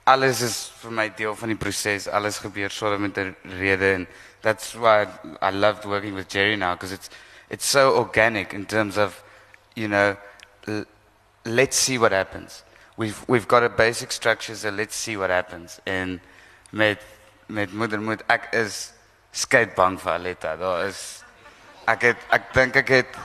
[0.09, 2.09] alles is vir my deel van die proses.
[2.11, 4.07] Alles gebeur sonder met 'n rede en
[4.41, 5.07] that's why
[5.41, 7.09] I loved working with Jerry now because it's
[7.49, 9.23] it's so organic in terms of
[9.75, 10.15] you know
[11.45, 12.63] let's see what happens
[12.97, 16.19] we've we've got a basic structure so let's see what happens and
[16.71, 17.01] met
[17.49, 18.21] met moedermoed.
[18.29, 18.91] Ek is
[19.33, 20.53] skeidbang vir Aletta.
[20.59, 20.99] Daar is
[21.89, 23.17] ek het ek dink ek het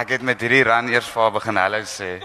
[0.00, 2.10] ek het met hierdie ran eers vir haar begin hallo sê.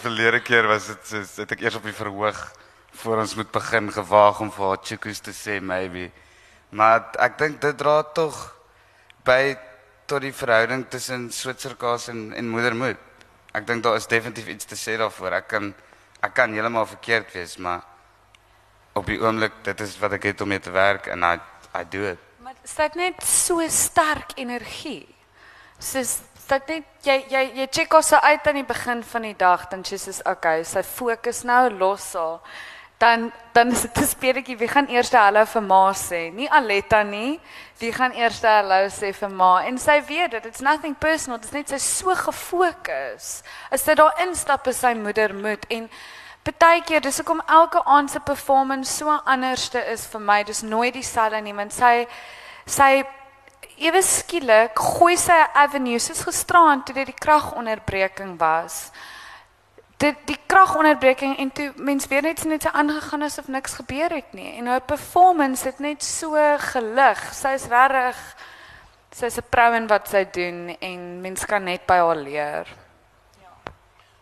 [0.00, 2.40] Verlede keer was dit so het ek eers op die verhoog
[3.02, 6.08] voor ons moet begin gewaag om vir haar chickies te sê maybe.
[6.70, 8.36] Maar ek dink dit dra tog
[9.24, 9.56] by
[10.08, 13.00] tot die verhouding tussen Switserkaas en en moedermoed.
[13.56, 15.40] Ek dink daar is definitief iets te sê daarvoor.
[15.40, 15.72] Ek kan
[16.20, 17.84] ek kan heeltemal verkeerd wees, maar
[18.92, 21.36] op die oomblik dit is wat ek het om mee te werk en I
[21.76, 22.18] I do it.
[22.42, 25.06] Maar dit net so sterk energie.
[25.78, 29.68] Soos dit net jy jy jy check ons uit aan die begin van die dag
[29.68, 32.40] dan sy sê okay, sy fokus nou los haar
[32.98, 36.32] dan dan is dit 'n speletjie wie gaan eers hallo vir ma sê?
[36.32, 37.40] Nie Aletta nie.
[37.78, 39.62] Wie gaan eers hallo sê vir ma?
[39.64, 44.14] En sy weet dit it's nothing personal dit's net sy so gefokus as sy daar
[44.20, 45.90] instap is sy moeder moet en
[46.42, 50.42] partykeer dis hoekom elke aand se performance so anderste is vir my.
[50.44, 52.06] Dis nooit dieselfde nie want sy
[52.66, 53.04] sy
[53.76, 55.98] ewe skielik gooi sy 'n avenue.
[55.98, 58.90] Soos gisteraan toe dit die kragonderbreking was
[59.98, 60.38] die
[61.36, 61.52] en
[62.08, 67.34] weer net aangegaan niks het en haar performance het net so gelig.
[69.70, 71.66] In wat doen en kan
[72.36, 72.66] haar.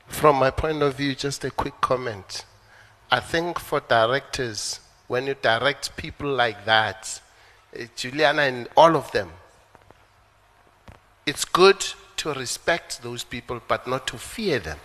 [0.07, 2.47] From my point of view just a quick comment.
[3.13, 7.23] I think for directors when you direct people like that
[7.77, 9.31] uh, Juliana and all of them
[11.25, 14.79] it's good to respect those people but not to fear them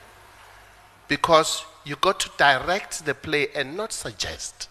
[1.12, 4.70] because you got to direct the play and not suggest.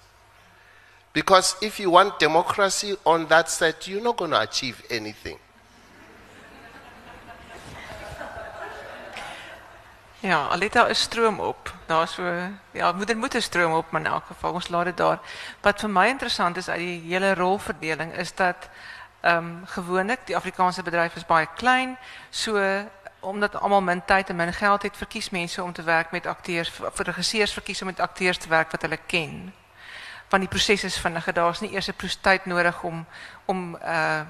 [1.12, 5.38] Because if you want democracy on that set, you're not going to achieve anything.
[10.22, 11.74] Ja, Alita is stroom op.
[11.86, 12.22] Daar so
[12.70, 15.18] ja, moeder moet 'n stroom op, maar in elk geval ons laat dit daar.
[15.60, 18.68] Wat vir my interessant is uit die hele rolverdeling is dat
[19.20, 21.98] ehm um, gewoonlik die Afrikaanse bedryf is baie klein,
[22.30, 22.56] so
[23.20, 26.70] omdat almal min tyd en min geld het, verkies mense om te werk met akteurs,
[26.70, 29.54] vir regisseurs verkies om met akteurs te werk wat hulle ken.
[30.28, 31.34] Want die proses is vinniger.
[31.34, 33.06] Daar's nie eers 'n tyd nodig om
[33.44, 34.20] om uh,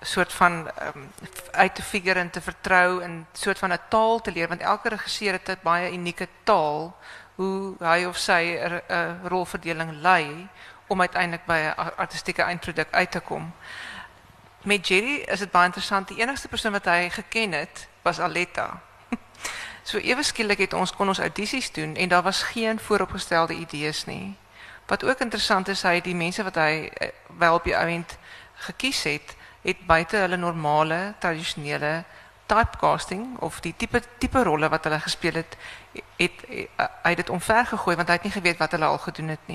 [0.00, 1.10] soort van um,
[1.50, 4.88] uit te figure en te vertrou en soort van 'n taal te leer want elke
[4.88, 6.96] regisseur het 'n baie unieke taal
[7.34, 10.48] hoe hy of sy 'n uh, rolverdeling lei
[10.86, 13.52] om uiteindelik by 'n artistieke eindproduk uit te kom.
[14.68, 16.08] Met Jerry is dit baie interessant.
[16.08, 18.68] Die enigste persoon wat hy geken het was Aletta.
[19.88, 24.04] So ewe skielik het ons kon ons audisies doen en daar was geen vooropgestelde idees
[24.04, 24.36] nie.
[24.86, 27.08] Wat ook interessant is, hy die mense wat hy eh,
[27.40, 28.12] wel op die ouend
[28.68, 29.32] gekies het,
[29.64, 32.04] het buite hulle normale tradisionele
[32.46, 35.56] typecasting of die tipe tipe rolle wat hulle gespeel het,
[36.20, 36.44] het
[37.08, 39.48] hy dit omver gegooi want hy het nie geweet wat hulle al gedoen het.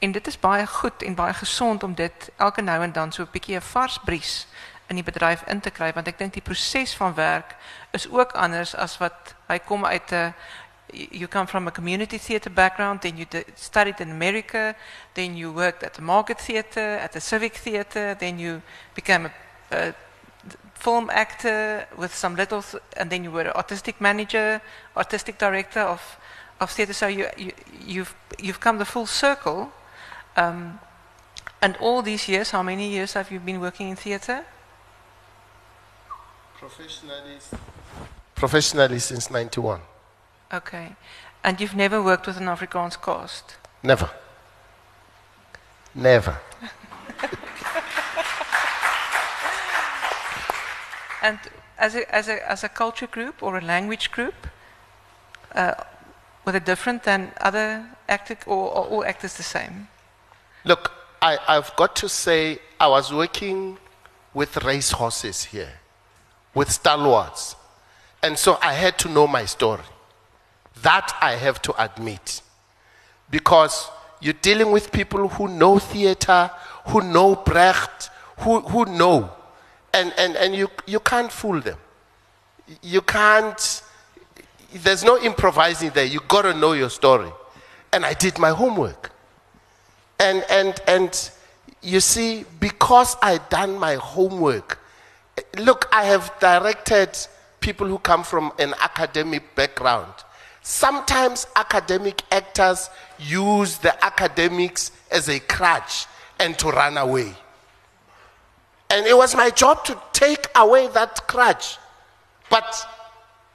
[0.00, 3.22] En dit is baie goed en baie gesond om dit elke nou en dan so
[3.22, 4.46] 'n bietjie 'n vars bries
[4.86, 7.54] in die bedryf in te kry want ek dink die proses van werk
[7.90, 10.34] is ook anders as wat hy kom uit 'n
[10.92, 14.74] you come from a community theatre background then you studied in America
[15.12, 18.60] then you worked at the market theatre at the civic theatre then you
[18.94, 19.32] became a,
[19.76, 19.94] a
[20.74, 22.62] film actor with some little
[22.96, 24.60] and then you were artistic manager
[24.96, 26.18] artistic director of
[26.60, 26.92] of theatre.
[26.92, 27.52] So you, you
[27.86, 29.72] you've you've come the full circle
[30.40, 30.80] um,
[31.60, 34.44] and all these years how many years have you been working in theatre
[36.60, 37.38] Professionally,
[38.34, 39.80] professionally since 91.
[40.52, 40.94] Okay.
[41.42, 43.56] And you've never worked with an Afrikaans cast?
[43.82, 44.10] Never.
[45.94, 46.38] Never.
[51.22, 51.38] and
[51.78, 54.46] as a, as, a, as a culture group or a language group,
[55.54, 55.72] uh,
[56.44, 59.88] were they different than other actors or, or all actors the same?
[60.64, 60.92] Look,
[61.22, 63.78] I, I've got to say, I was working
[64.32, 65.72] with race horses here
[66.54, 67.56] with stalwarts.
[68.22, 69.82] And so I had to know my story.
[70.82, 72.42] That I have to admit.
[73.30, 73.88] Because
[74.20, 76.50] you're dealing with people who know theater,
[76.86, 79.30] who know Brecht, who, who know.
[79.94, 81.78] And, and, and you, you can't fool them.
[82.82, 83.82] You can't,
[84.72, 86.04] there's no improvising there.
[86.04, 87.30] You've got to know your story.
[87.92, 89.12] And I did my homework.
[90.20, 91.30] And, and, and
[91.82, 94.80] you see, because I'd done my homework,
[95.58, 97.16] Look, I have directed
[97.60, 100.12] people who come from an academic background.
[100.62, 106.06] Sometimes academic actors use the academics as a crutch
[106.38, 107.34] and to run away.
[108.90, 111.78] And it was my job to take away that crutch,
[112.48, 112.74] but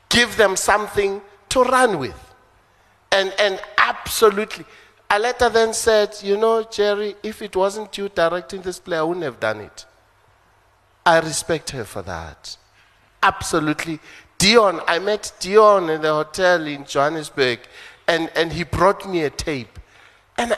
[0.10, 2.34] give them something to run with.
[3.12, 4.66] And, and absolutely,
[5.10, 9.24] Aletta then said, You know, Jerry, if it wasn't you directing this play, I wouldn't
[9.24, 9.86] have done it.
[11.06, 12.58] I respect her for that.
[13.22, 14.00] Absolutely.
[14.38, 17.60] Dion, I met Dion in the hotel in Johannesburg,
[18.08, 19.80] and, and he brought me a tape.
[20.38, 20.58] And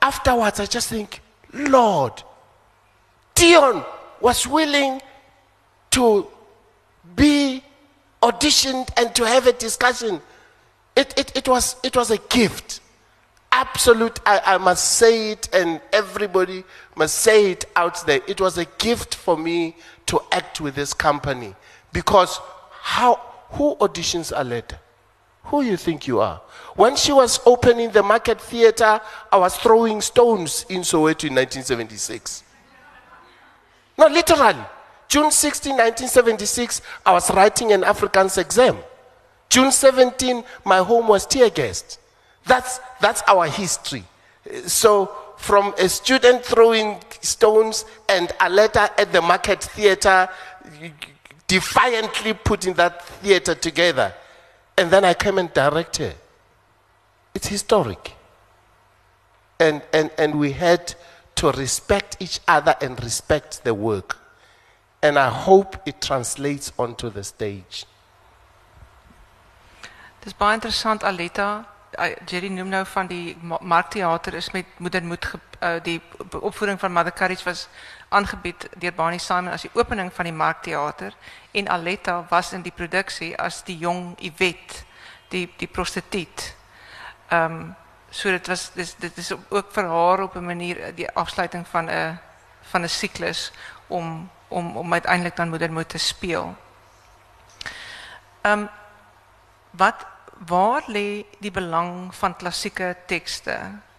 [0.00, 1.20] afterwards, I just think,
[1.52, 2.22] Lord,
[3.34, 3.84] Dion
[4.20, 5.00] was willing
[5.90, 6.26] to
[7.14, 7.62] be
[8.22, 10.20] auditioned and to have a discussion.
[10.96, 12.80] It, it, it, was, it was a gift.
[13.58, 16.62] Absolute, I, I must say it, and everybody
[16.94, 18.20] must say it out there.
[18.28, 19.74] It was a gift for me
[20.06, 21.56] to act with this company
[21.92, 22.38] because
[22.82, 23.16] how,
[23.50, 24.78] who auditions Aletta?
[25.46, 26.40] Who you think you are?
[26.76, 29.00] When she was opening the Market Theatre,
[29.32, 32.44] I was throwing stones in Soweto in 1976.
[33.98, 34.64] No, literally.
[35.08, 38.78] June 16, 1976, I was writing an Afrikaans exam.
[39.48, 41.98] June 17, my home was tear gassed.
[42.48, 44.04] That's, that's our history.
[44.66, 50.28] So, from a student throwing stones and a letter at the market theater,
[51.46, 54.12] defiantly putting that theater together,
[54.76, 56.14] and then I came and directed.
[57.34, 58.14] It's historic.
[59.60, 60.94] And, and, and we had
[61.36, 64.18] to respect each other and respect the work.
[65.02, 67.86] And I hope it translates onto the stage.
[70.24, 71.64] Dis baie interessant Aletta.
[72.26, 75.24] Jerry noem nou van die markteater is met Moeder Moed
[75.60, 76.00] uh, die
[76.40, 77.68] opvoering van Mother Courage was
[78.08, 81.14] aangebied deur Barney Simon as die opening van die markteater
[81.50, 84.84] en Aletta was in die produksie as die jong Iwet,
[85.28, 86.54] die die prostituut.
[87.28, 87.74] Ehm um,
[88.10, 92.18] so dit was dit is ook vir haar op 'n manier die afsluiting van 'n
[92.70, 93.52] van 'n siklus
[93.86, 96.56] om om om uiteindelik dan Moeder Moed te speel.
[98.42, 98.66] Ehm
[99.70, 100.06] wat
[100.46, 103.58] waar lê die belang van klassieke tekste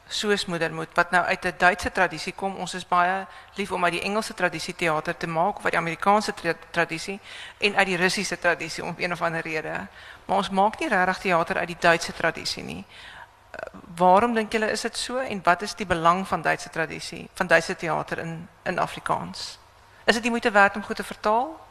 [0.10, 2.56] soos Moedermoed wat nou uit 'n Duitse tradisie kom.
[2.56, 5.82] Ons is baie lief om uit die Engelse tradisie teater te maak of uit die
[5.82, 7.20] Amerikaanse tra tradisie
[7.58, 9.88] en uit die Russiese tradisie om een of ander rede.
[10.26, 12.86] Maar ons maak nie regtig teater uit die Duitse tradisie nie.
[12.86, 17.30] Uh, waarom dink julle is dit so en wat is die belang van Duitse tradisie,
[17.34, 19.60] van Duitse teater in in Afrikaans?
[20.04, 21.68] Is dit nie moeite werd om goed te vertaal?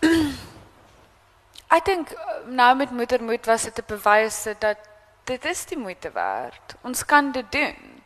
[1.76, 2.12] Ek dink
[2.48, 4.78] nou met moedermoed was dit 'n bewys dat
[5.24, 6.76] dit is die moeite werd.
[6.82, 8.02] Ons kan dit doen.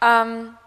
[0.00, 0.58] Um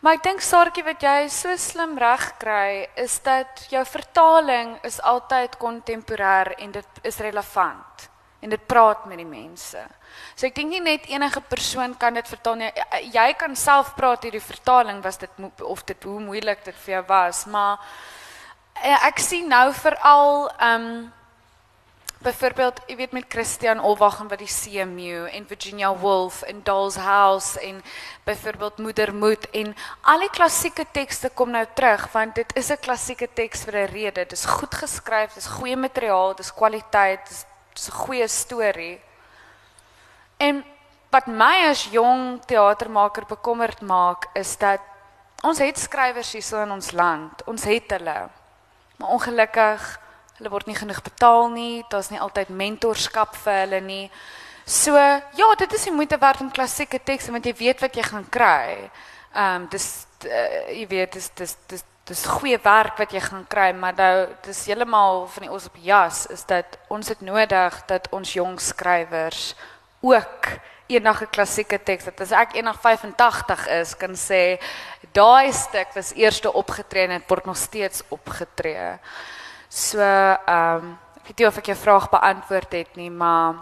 [0.00, 5.00] Maar ek dink Saartjie wat jy so slim reg kry is dat jou vertaling is
[5.00, 8.04] altyd kontemporêr en dit is relevant
[8.44, 9.80] en dit praat met die mense.
[10.36, 12.70] So ek dink nie net enige persoon kan dit vertaal nie.
[13.10, 17.02] Jy kan self praat hierdie vertaling was dit of dit hoe moeilik dit vir jou
[17.08, 17.80] was, maar
[18.82, 21.14] ek sien nou veral ehm um,
[22.26, 27.60] byvoorbeeld, jy weet met Christian Olwagen wat die CMU en Virginia Woolf en Doll's House
[27.60, 27.82] en
[28.24, 32.80] byvoorbeeld Moeder Moed en al die klassieke tekste kom nou terug want dit is 'n
[32.80, 34.24] klassieke teks vir 'n rede.
[34.24, 38.28] Dit is goed geskryf, dit is goeie materiaal, dit is kwaliteit, dit is 'n goeie
[38.28, 39.00] storie.
[40.36, 40.64] En
[41.10, 44.80] wat my as jong teatermaker bekommerd maak is dat
[45.42, 47.44] ons het skrywers hier in ons land.
[47.46, 48.35] Ons het hulle.
[48.96, 49.86] Maar ongelukkig,
[50.38, 51.84] hulle word nie genoeg betaal nie.
[51.88, 54.04] Daar's nie altyd mentorskap vir hulle nie.
[54.66, 54.96] So,
[55.38, 58.26] ja, dit is die moeite werd om klassieke tekste want jy weet wat jy gaan
[58.28, 58.90] kry.
[59.36, 63.44] Ehm um, dis uh, jy weet dis dis dis dis goeie werk wat jy gaan
[63.50, 67.80] kry, maar nou dis heeltemal van die ons op jas is dat ons het nodig
[67.90, 69.54] dat ons jong skrywers
[70.06, 70.50] ook
[70.86, 74.42] enige klassieke teks dat as ek enig 85 is kan sê
[75.16, 78.98] daai stuk was eerste opgetree en dit word nog steeds opgetree.
[79.68, 80.94] So ehm um,
[81.26, 83.56] ek weet nie of ek jou vraag beantwoord het nie, maar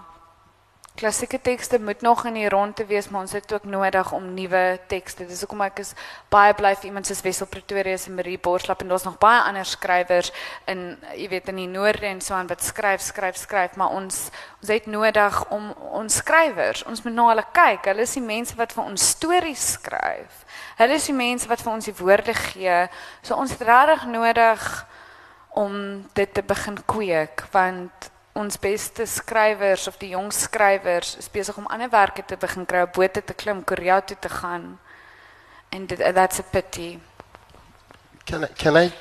[0.95, 4.79] klassieke tekste moet nog in die ronde wees, maar ons het ook nodig om nuwe
[4.87, 5.27] tekste.
[5.27, 5.91] Dis hoekom ek is
[6.31, 9.67] baie bly vir iemand soos Wessel Pretorius en Marie Borslap en daar's nog baie ander
[9.67, 10.31] skrywers
[10.71, 14.29] in jy weet in die noorde en so aan wat skryf, skryf, skryf, maar ons
[14.63, 17.91] ons het nodig om ons skrywers, ons moet na hulle kyk.
[17.91, 20.41] Hulle is die mense wat vir ons stories skryf.
[20.79, 22.79] Hulle is die mense wat vir ons die woorde gee.
[23.27, 24.65] So ons het regtig nodig
[25.59, 25.77] om
[26.15, 31.69] dit te begin kweek want ons beste skrywers of die jong skrywers is besig om
[32.27, 34.79] te begin kry, bote te klim, Korea toe te gaan.
[35.71, 37.01] And that's a pity.
[38.27, 38.93] Can I, can I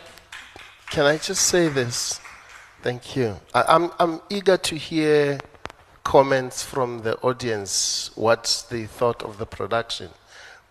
[0.90, 2.20] can I just say this?
[2.82, 3.40] Thank you.
[3.54, 5.40] I, I'm I'm eager to hear
[6.04, 10.10] comments from the audience what they thought of the production.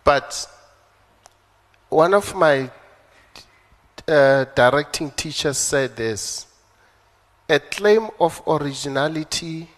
[0.03, 0.47] But
[1.89, 2.69] one of my
[4.07, 6.47] uh, directing teachers said this
[7.49, 9.69] a claim of originality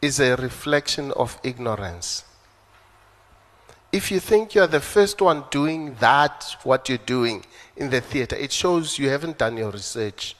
[0.00, 2.24] is a reflection of ignorance.
[3.92, 7.44] If you think you're the first one doing that, what you're doing
[7.76, 10.34] in the theater, it shows you haven't done your research.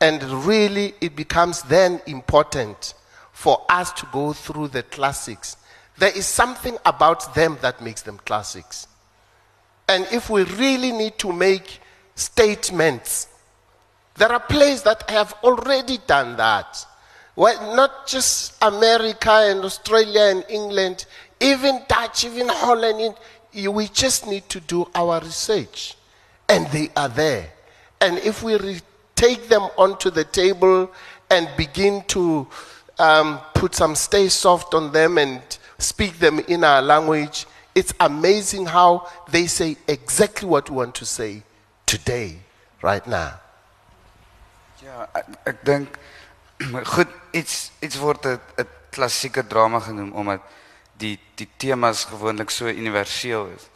[0.00, 2.94] And really, it becomes then important
[3.32, 5.56] for us to go through the classics.
[5.96, 8.86] There is something about them that makes them classics.
[9.88, 11.80] And if we really need to make
[12.14, 13.28] statements,
[14.18, 16.84] there are places that have already done that.
[17.36, 21.06] Well, not just America and Australia and England,
[21.40, 23.14] even Dutch, even Holland.
[23.54, 25.96] We just need to do our research.
[26.48, 27.50] And they are there.
[28.00, 28.80] And if we re-
[29.14, 30.90] take them onto the table
[31.30, 32.46] and begin to
[32.98, 35.40] um, put some stay soft on them and
[35.78, 41.04] speak them in our language, it's amazing how they say exactly what we want to
[41.04, 41.42] say
[41.86, 42.38] today,
[42.82, 43.38] right now.
[44.88, 45.04] Ja,
[45.44, 45.96] ek dink
[46.94, 50.40] goed iets iets word 'n 'n klassieke drama genoem omdat
[50.96, 53.68] die die temas gewoonlik so universeel is.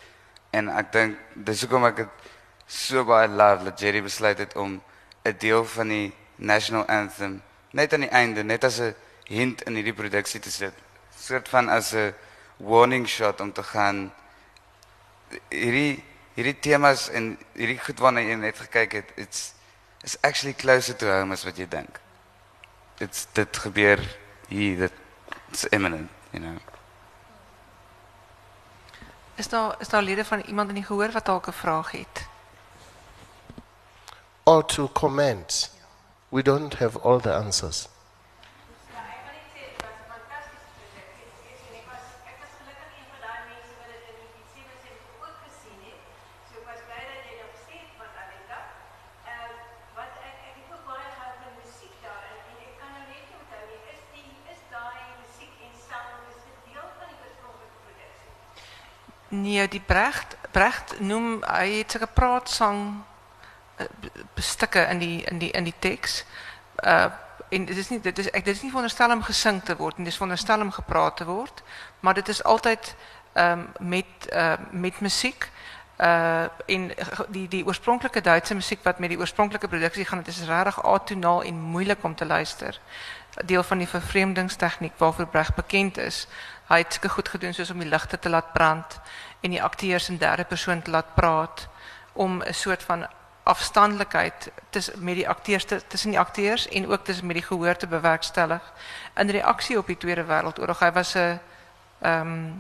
[0.50, 2.30] En ek dink dis hoekom ek dit
[2.66, 4.80] so baie love dat Jerry besluit het om
[5.24, 8.94] 'n deel van die national anthem net aan die einde net as 'n
[9.28, 10.74] hint in hierdie produksie te sit.
[11.16, 12.14] Soort van as 'n
[12.56, 14.12] warning shot om te gaan
[15.50, 19.52] hierdie temas en hierdie goed waarna jy net het, it's
[20.03, 22.00] is actually closer to home as what you think.
[22.98, 23.98] It's dit gebeur
[24.48, 24.92] hier dit
[25.48, 26.57] it's imminent, you know.
[29.34, 32.26] Is daar is daar lede van iemand in die gehoor wat dalk 'n vraag het?
[34.42, 35.70] Or to comment.
[36.28, 37.88] We don't have all the answers.
[59.34, 62.80] Nee, die Brecht Brecht noem hy het sulke praatsang
[63.80, 63.86] eh,
[64.36, 66.24] stukke in die in die in die teks.
[66.84, 67.08] Uh
[67.52, 70.04] en dit is nie dit is dit is nie veronderstel om gesing te word nie,
[70.08, 71.62] dis veronderstel om gepraat te word,
[72.00, 72.94] maar dit is altyd
[73.32, 75.48] ehm met uh met musiek.
[75.96, 76.90] Uh en
[77.28, 81.42] die die oorspronklike Duitse musiek wat met die oorspronklike produksie gaan, dit is regtig atonaal
[81.42, 82.80] en moeilik om te luister.
[83.44, 86.26] Deel van die vervreemdingstegniek waarvoor Brecht bekend is.
[86.72, 89.00] Hy het goed gedoen soos om die ligte te laat brand
[89.44, 91.68] en die akteurs in derde persoon te laat praat
[92.12, 93.06] om 'n soort van
[93.42, 97.76] afstandelikheid tussen met die akteurs te- tussen die akteurs en ook tussen met die gehoor
[97.76, 98.72] te bewerkstellig
[99.14, 100.78] in reaksie op die Tweede Wêreldoorlog.
[100.78, 101.40] Hy was 'n
[102.00, 102.50] ehm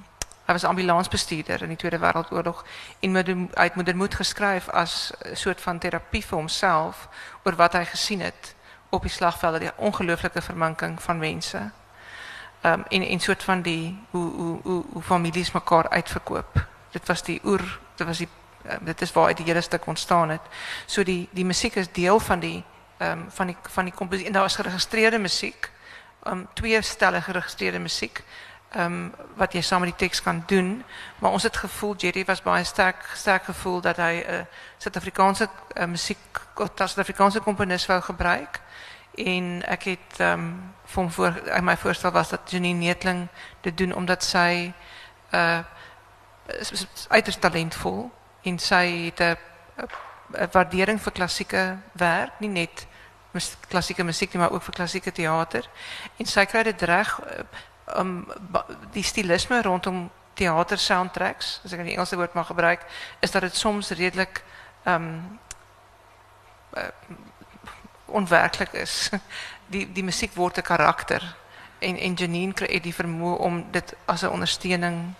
[0.46, 2.64] hy was ambulansbestuurder in die Tweede Wêreldoorlog
[3.00, 7.08] en met hy het moedermoed geskryf as 'n soort van terapie vir homself
[7.44, 8.54] oor wat hy gesien het
[8.90, 11.70] op die slagvelde, die ongelooflike verminking van mense.
[12.62, 16.66] Ehm en en soort van die hoe hoe hoe hoe families mekaar uitverkoop.
[16.90, 18.28] Dit was die oer, dit was die
[18.66, 20.40] uh, dit is waar uit die hele stuk ontstaan het.
[20.86, 22.64] So die die musiek is deel van die
[22.98, 25.70] ehm van die van die komposisie en daar is geregistreerde musiek.
[26.22, 28.22] Ehm twee stelle geregistreerde musiek.
[28.70, 30.84] Ehm wat jy saam met die teks kan doen,
[31.18, 34.40] maar ons het gevoel Jerry was baie sterk sterk gevoel dat 'n uh,
[34.78, 38.60] Suid-Afrikaanse uh, musiek of Suid-Afrikaanse komponis wou gebruik
[39.14, 43.28] en ek het ehm um, vir hom voor my voorstel was dat Janine Neetling
[43.60, 44.72] dit doen omdat sy
[45.32, 45.60] uh
[46.46, 48.10] is, is uiters talentvol
[48.42, 49.38] en sy het
[50.52, 52.86] waardering vir klassieke werk, nie net
[53.68, 55.68] klassieke musiek nie, maar ook vir klassieke teater.
[56.16, 57.44] En sy kry dit reg uh,
[57.98, 58.26] um
[58.92, 62.84] die stilisme rondom teater soundtracks, as ek die Engelse woord mag gebruik,
[63.20, 64.42] is dat dit soms redelik
[64.88, 65.38] um
[68.12, 69.10] onwerklik is.
[69.72, 71.36] Die die musiek word 'n karakter
[71.78, 75.14] en en Janine kry die vermoë om dit as 'n ondersteuning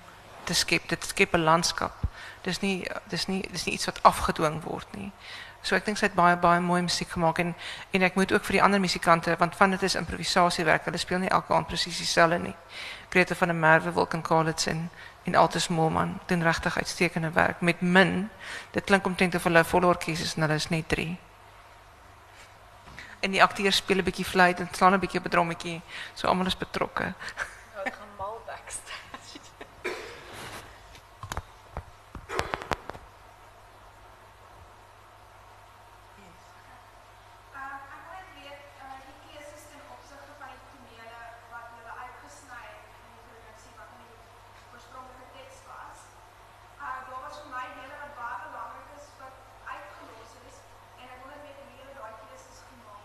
[0.44, 0.88] te skep.
[0.88, 1.94] Dit skep 'n landskap.
[2.42, 5.12] Dis nie dis nie dis nie iets wat afgedwing word nie.
[5.62, 7.54] So ek dink sy het baie baie mooi musiek gemaak en
[7.90, 10.84] en ek moet ook vir die ander musikante want van dit is improvisasiewerk.
[10.84, 12.54] Hulle speel nie elke aand presies dieselfde nie.
[13.08, 14.90] Grete van der Merwe, Wilken Kalitz en
[15.24, 18.30] en Altus Molman doen regtig uitstekende werk met min.
[18.70, 21.18] Dit klink omtrent of hulle volle orkes is en hulle is net 3.
[23.22, 25.80] En die akteurs speel 'n bietjie fluit en slaan 'n bietjie op 'n drommetjie.
[26.14, 26.56] So almal is.
[26.58, 29.38] Ek gaan mal backstage.
[37.54, 41.22] Uh, ek wil net weet uh, die keuses ten opsigte van die tonele
[41.54, 44.18] wat julle uitgesny het in die produksie wat in die
[44.72, 45.98] oorspronklike teks was.
[46.82, 49.36] Uh, daar was vir my dele wat baie belangrik is wat
[49.74, 50.56] uitgelos is
[51.00, 53.02] en ek wil net weet hoe julle daai keuses gemaak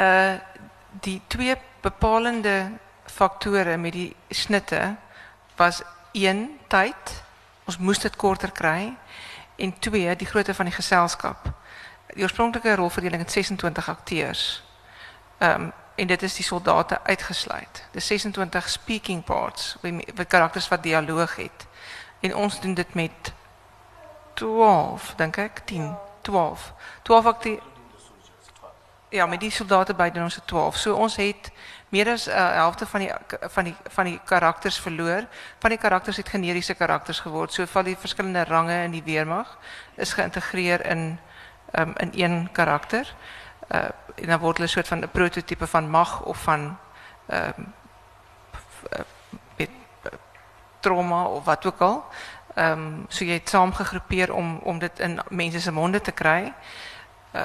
[0.00, 0.34] Uh
[1.00, 2.70] die twee bepalende
[3.06, 4.96] faktore met die snitte
[5.56, 7.22] was een tyd.
[7.64, 8.96] Ons moes dit korter kry
[9.56, 11.52] en twee die grootte van die geselskap.
[12.14, 14.62] Die oorspronklike rolverdeling het 26 akteurs.
[15.38, 17.84] Ehm um, en dit is die soldate uitgesluit.
[17.92, 21.66] Dis 26 speaking parts met karakters wat dialoog het.
[22.20, 23.32] En ons doen dit met
[24.40, 25.90] 12, dink ek, 10,
[26.26, 26.70] 12.
[27.04, 27.68] 12 akteurs
[29.10, 30.76] ja, met die soldate by doen ons het 12.
[30.78, 31.50] So ons het
[31.90, 33.12] meer as 'n uh, van die
[33.50, 35.26] van die van die karakters verloor.
[35.58, 37.52] Van die karakters het generiese karakters geword.
[37.52, 39.58] So van die verskillende range in die weermag
[39.94, 41.18] is geïntegreer in
[41.78, 43.14] um, in een karakter.
[43.68, 46.78] Uh en dan word hulle 'n soort van 'n prototipe van mag of van
[47.26, 47.74] ehm um,
[49.56, 49.70] met
[50.80, 52.04] trauma of wat ook al.
[52.54, 56.12] Ehm um, so jy het saam gegroepeer om om dit in mense se monde te
[56.12, 56.52] kry.
[57.34, 57.42] Uh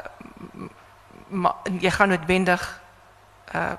[1.27, 2.81] maar jy gaan noodwendig
[3.55, 3.71] uh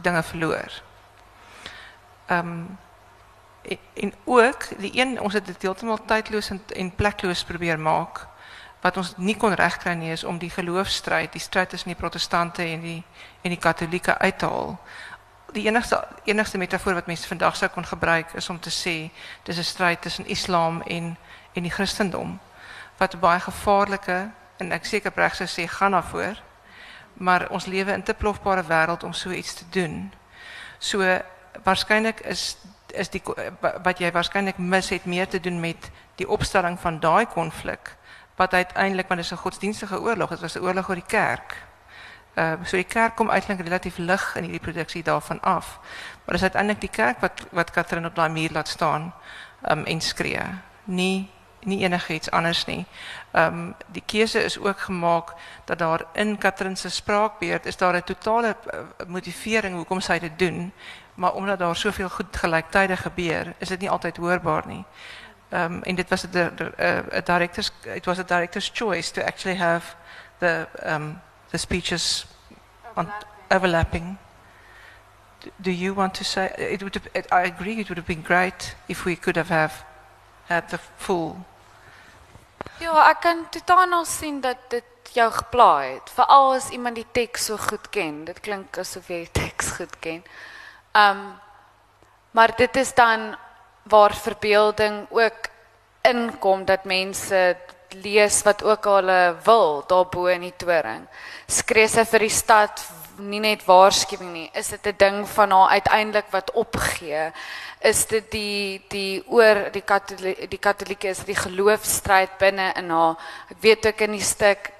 [0.00, 0.82] dinge verloor.
[2.26, 2.78] Ehm um,
[3.62, 8.26] en, en ook die een ons het dit heeltemal tydloos en, en plekloos probeer maak
[8.84, 12.62] wat ons nie kon regkry nie is om die geloofstryd, die stryd tussen die protestante
[12.62, 13.02] en die
[13.40, 14.76] en die katolieke uit te haal.
[15.54, 19.10] Die enigste enigste metafoor wat mense vandag sou kon gebruik is om te sê
[19.42, 21.16] dis 'n stryd tussen Islam en
[21.52, 22.40] en die Christendom
[22.98, 26.42] wat baie gevaarlike en ek seker reg sou sê gaan daarvoor.
[27.14, 30.12] Maar ons lewe in te plofbare wêreld om so iets te doen.
[30.78, 31.18] So
[31.64, 32.56] waarskynlik is
[32.94, 33.22] is die
[33.82, 37.96] wat jy waarskynlik mis het meer te doen met die opstelling van daai konflik
[38.36, 41.56] wat uiteindelik want dit is 'n godsdienstige oorlog, dit was 'n oorlog oor die kerk.
[42.34, 45.78] Ehm so die kerk kom eintlik relatief lig in hierdie produksie daarvan af.
[46.24, 49.14] Maar dis uiteindelik die kerk wat wat Katrin op daai muur laat staan
[49.70, 50.42] um, en skree.
[50.84, 51.30] Nie
[51.64, 52.86] nie enigiets anders nie.
[53.32, 55.32] Ehm die keuse is ook gemaak
[55.64, 60.38] dat daar in Katrin se spraakbeurt is daar 'n totale uh, motivering hoekom sy dit
[60.38, 60.72] doen,
[61.14, 64.84] maar omdat daar soveel goed gelyktydig gebeur, is dit nie altyd hoorbaar nie.
[65.50, 66.36] Um, en dit was 'n
[66.78, 69.94] uh, director's it was a director's choice to actually have
[70.38, 71.20] the um
[71.54, 72.26] the speeches
[72.96, 73.06] on
[73.48, 74.18] overlapping.
[75.60, 78.22] Do you want to say it would have, it, I agree it would have been
[78.22, 79.84] great if we could have have
[80.48, 81.36] had the full
[82.80, 86.10] Ja, ek kan totaal sien dat dit jou geplaai het.
[86.10, 88.24] Veral as iemand die teks so goed ken.
[88.26, 90.24] Dit klink asof jy die teks goed ken.
[90.92, 91.20] Um
[92.34, 93.36] maar dit is dan
[93.86, 95.46] waar verbeelding ook
[96.02, 97.56] inkom dat mense
[98.02, 101.06] lees wat ook al hulle wil daarbo in die toring.
[101.46, 102.82] Skree sy vir die stad
[103.18, 107.32] nie net waarskuwing nie, is dit 'n ding van haar uiteindelik wat opgee?
[107.80, 113.16] Is dit die die oor die katolieke die katolieke is die geloofstryd binne in haar?
[113.50, 114.70] Ek weet ook in die stuk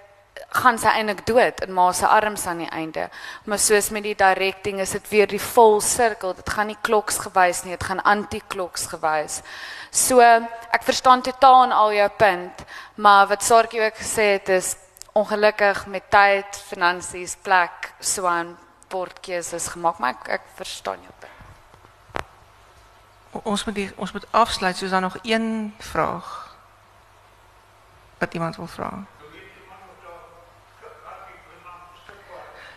[0.55, 3.09] gaan sy eintlik dood in ma se arms aan die einde.
[3.45, 7.19] Maar soos met die directing is dit weer die vol sirkel dit gaan nie kloks
[7.27, 9.41] gewys nie dit gaan anti-kloks gewys.
[9.91, 14.77] So ek verstaan totaal aan al jou punt maar wat Sarkie ook gesê het is
[15.15, 18.57] ongelukkig met tyd finansies plek so aan
[18.91, 21.33] bordkeuses gemaak maar ek, ek verstaan jou punt.
[23.43, 26.31] Ons moet die, ons moet afsluit soos daar nog een vraag
[28.23, 28.93] wat iemand wil vra.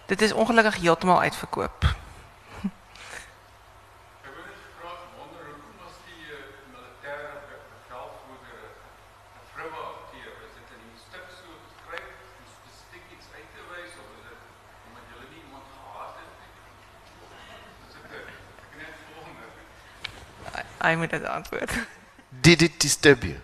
[0.07, 1.95] Dit is ongelukkig heeltemal uitverkoop.
[20.77, 21.71] Hy moet dit antwoord.
[22.29, 23.35] Did it disturb you?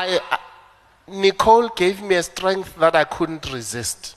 [0.00, 0.38] I,
[1.08, 4.16] Nicole gave me a strength that I couldn't resist.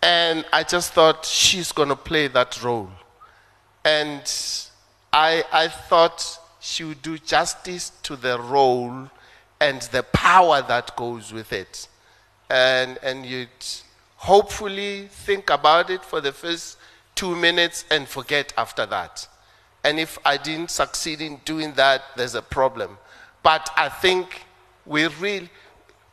[0.00, 2.90] And I just thought she's going to play that role.
[3.84, 4.22] And
[5.12, 9.10] I, I thought she would do justice to the role
[9.60, 11.88] and the power that goes with it.
[12.48, 13.48] And, and you'd
[14.16, 16.78] hopefully think about it for the first
[17.16, 19.26] two minutes and forget after that.
[19.82, 22.98] And if I didn't succeed in doing that, there's a problem.
[23.44, 24.42] But I think
[24.86, 25.50] we really,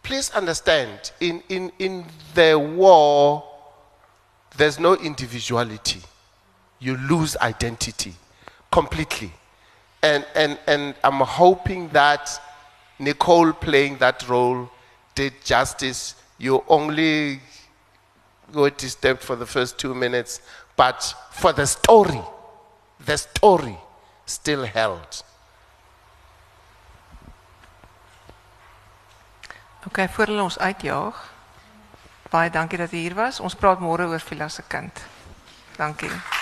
[0.03, 2.05] please understand, in, in, in
[2.35, 3.43] the war,
[4.57, 6.01] there's no individuality.
[6.79, 8.13] You lose identity
[8.69, 9.31] completely.
[10.03, 12.29] And, and, and I'm hoping that
[12.99, 14.69] Nicole playing that role
[15.15, 16.15] did justice.
[16.37, 17.39] You only
[18.53, 20.41] were disturbed for the first two minutes,
[20.75, 22.21] but for the story,
[23.05, 23.77] the story
[24.25, 25.23] still held.
[29.87, 31.33] Okay, voor ons uitjaag.
[32.29, 33.39] Baie dankie dat jy hier was.
[33.39, 35.03] Ons praat môre oor Villa se kind.
[35.75, 36.40] Dankie.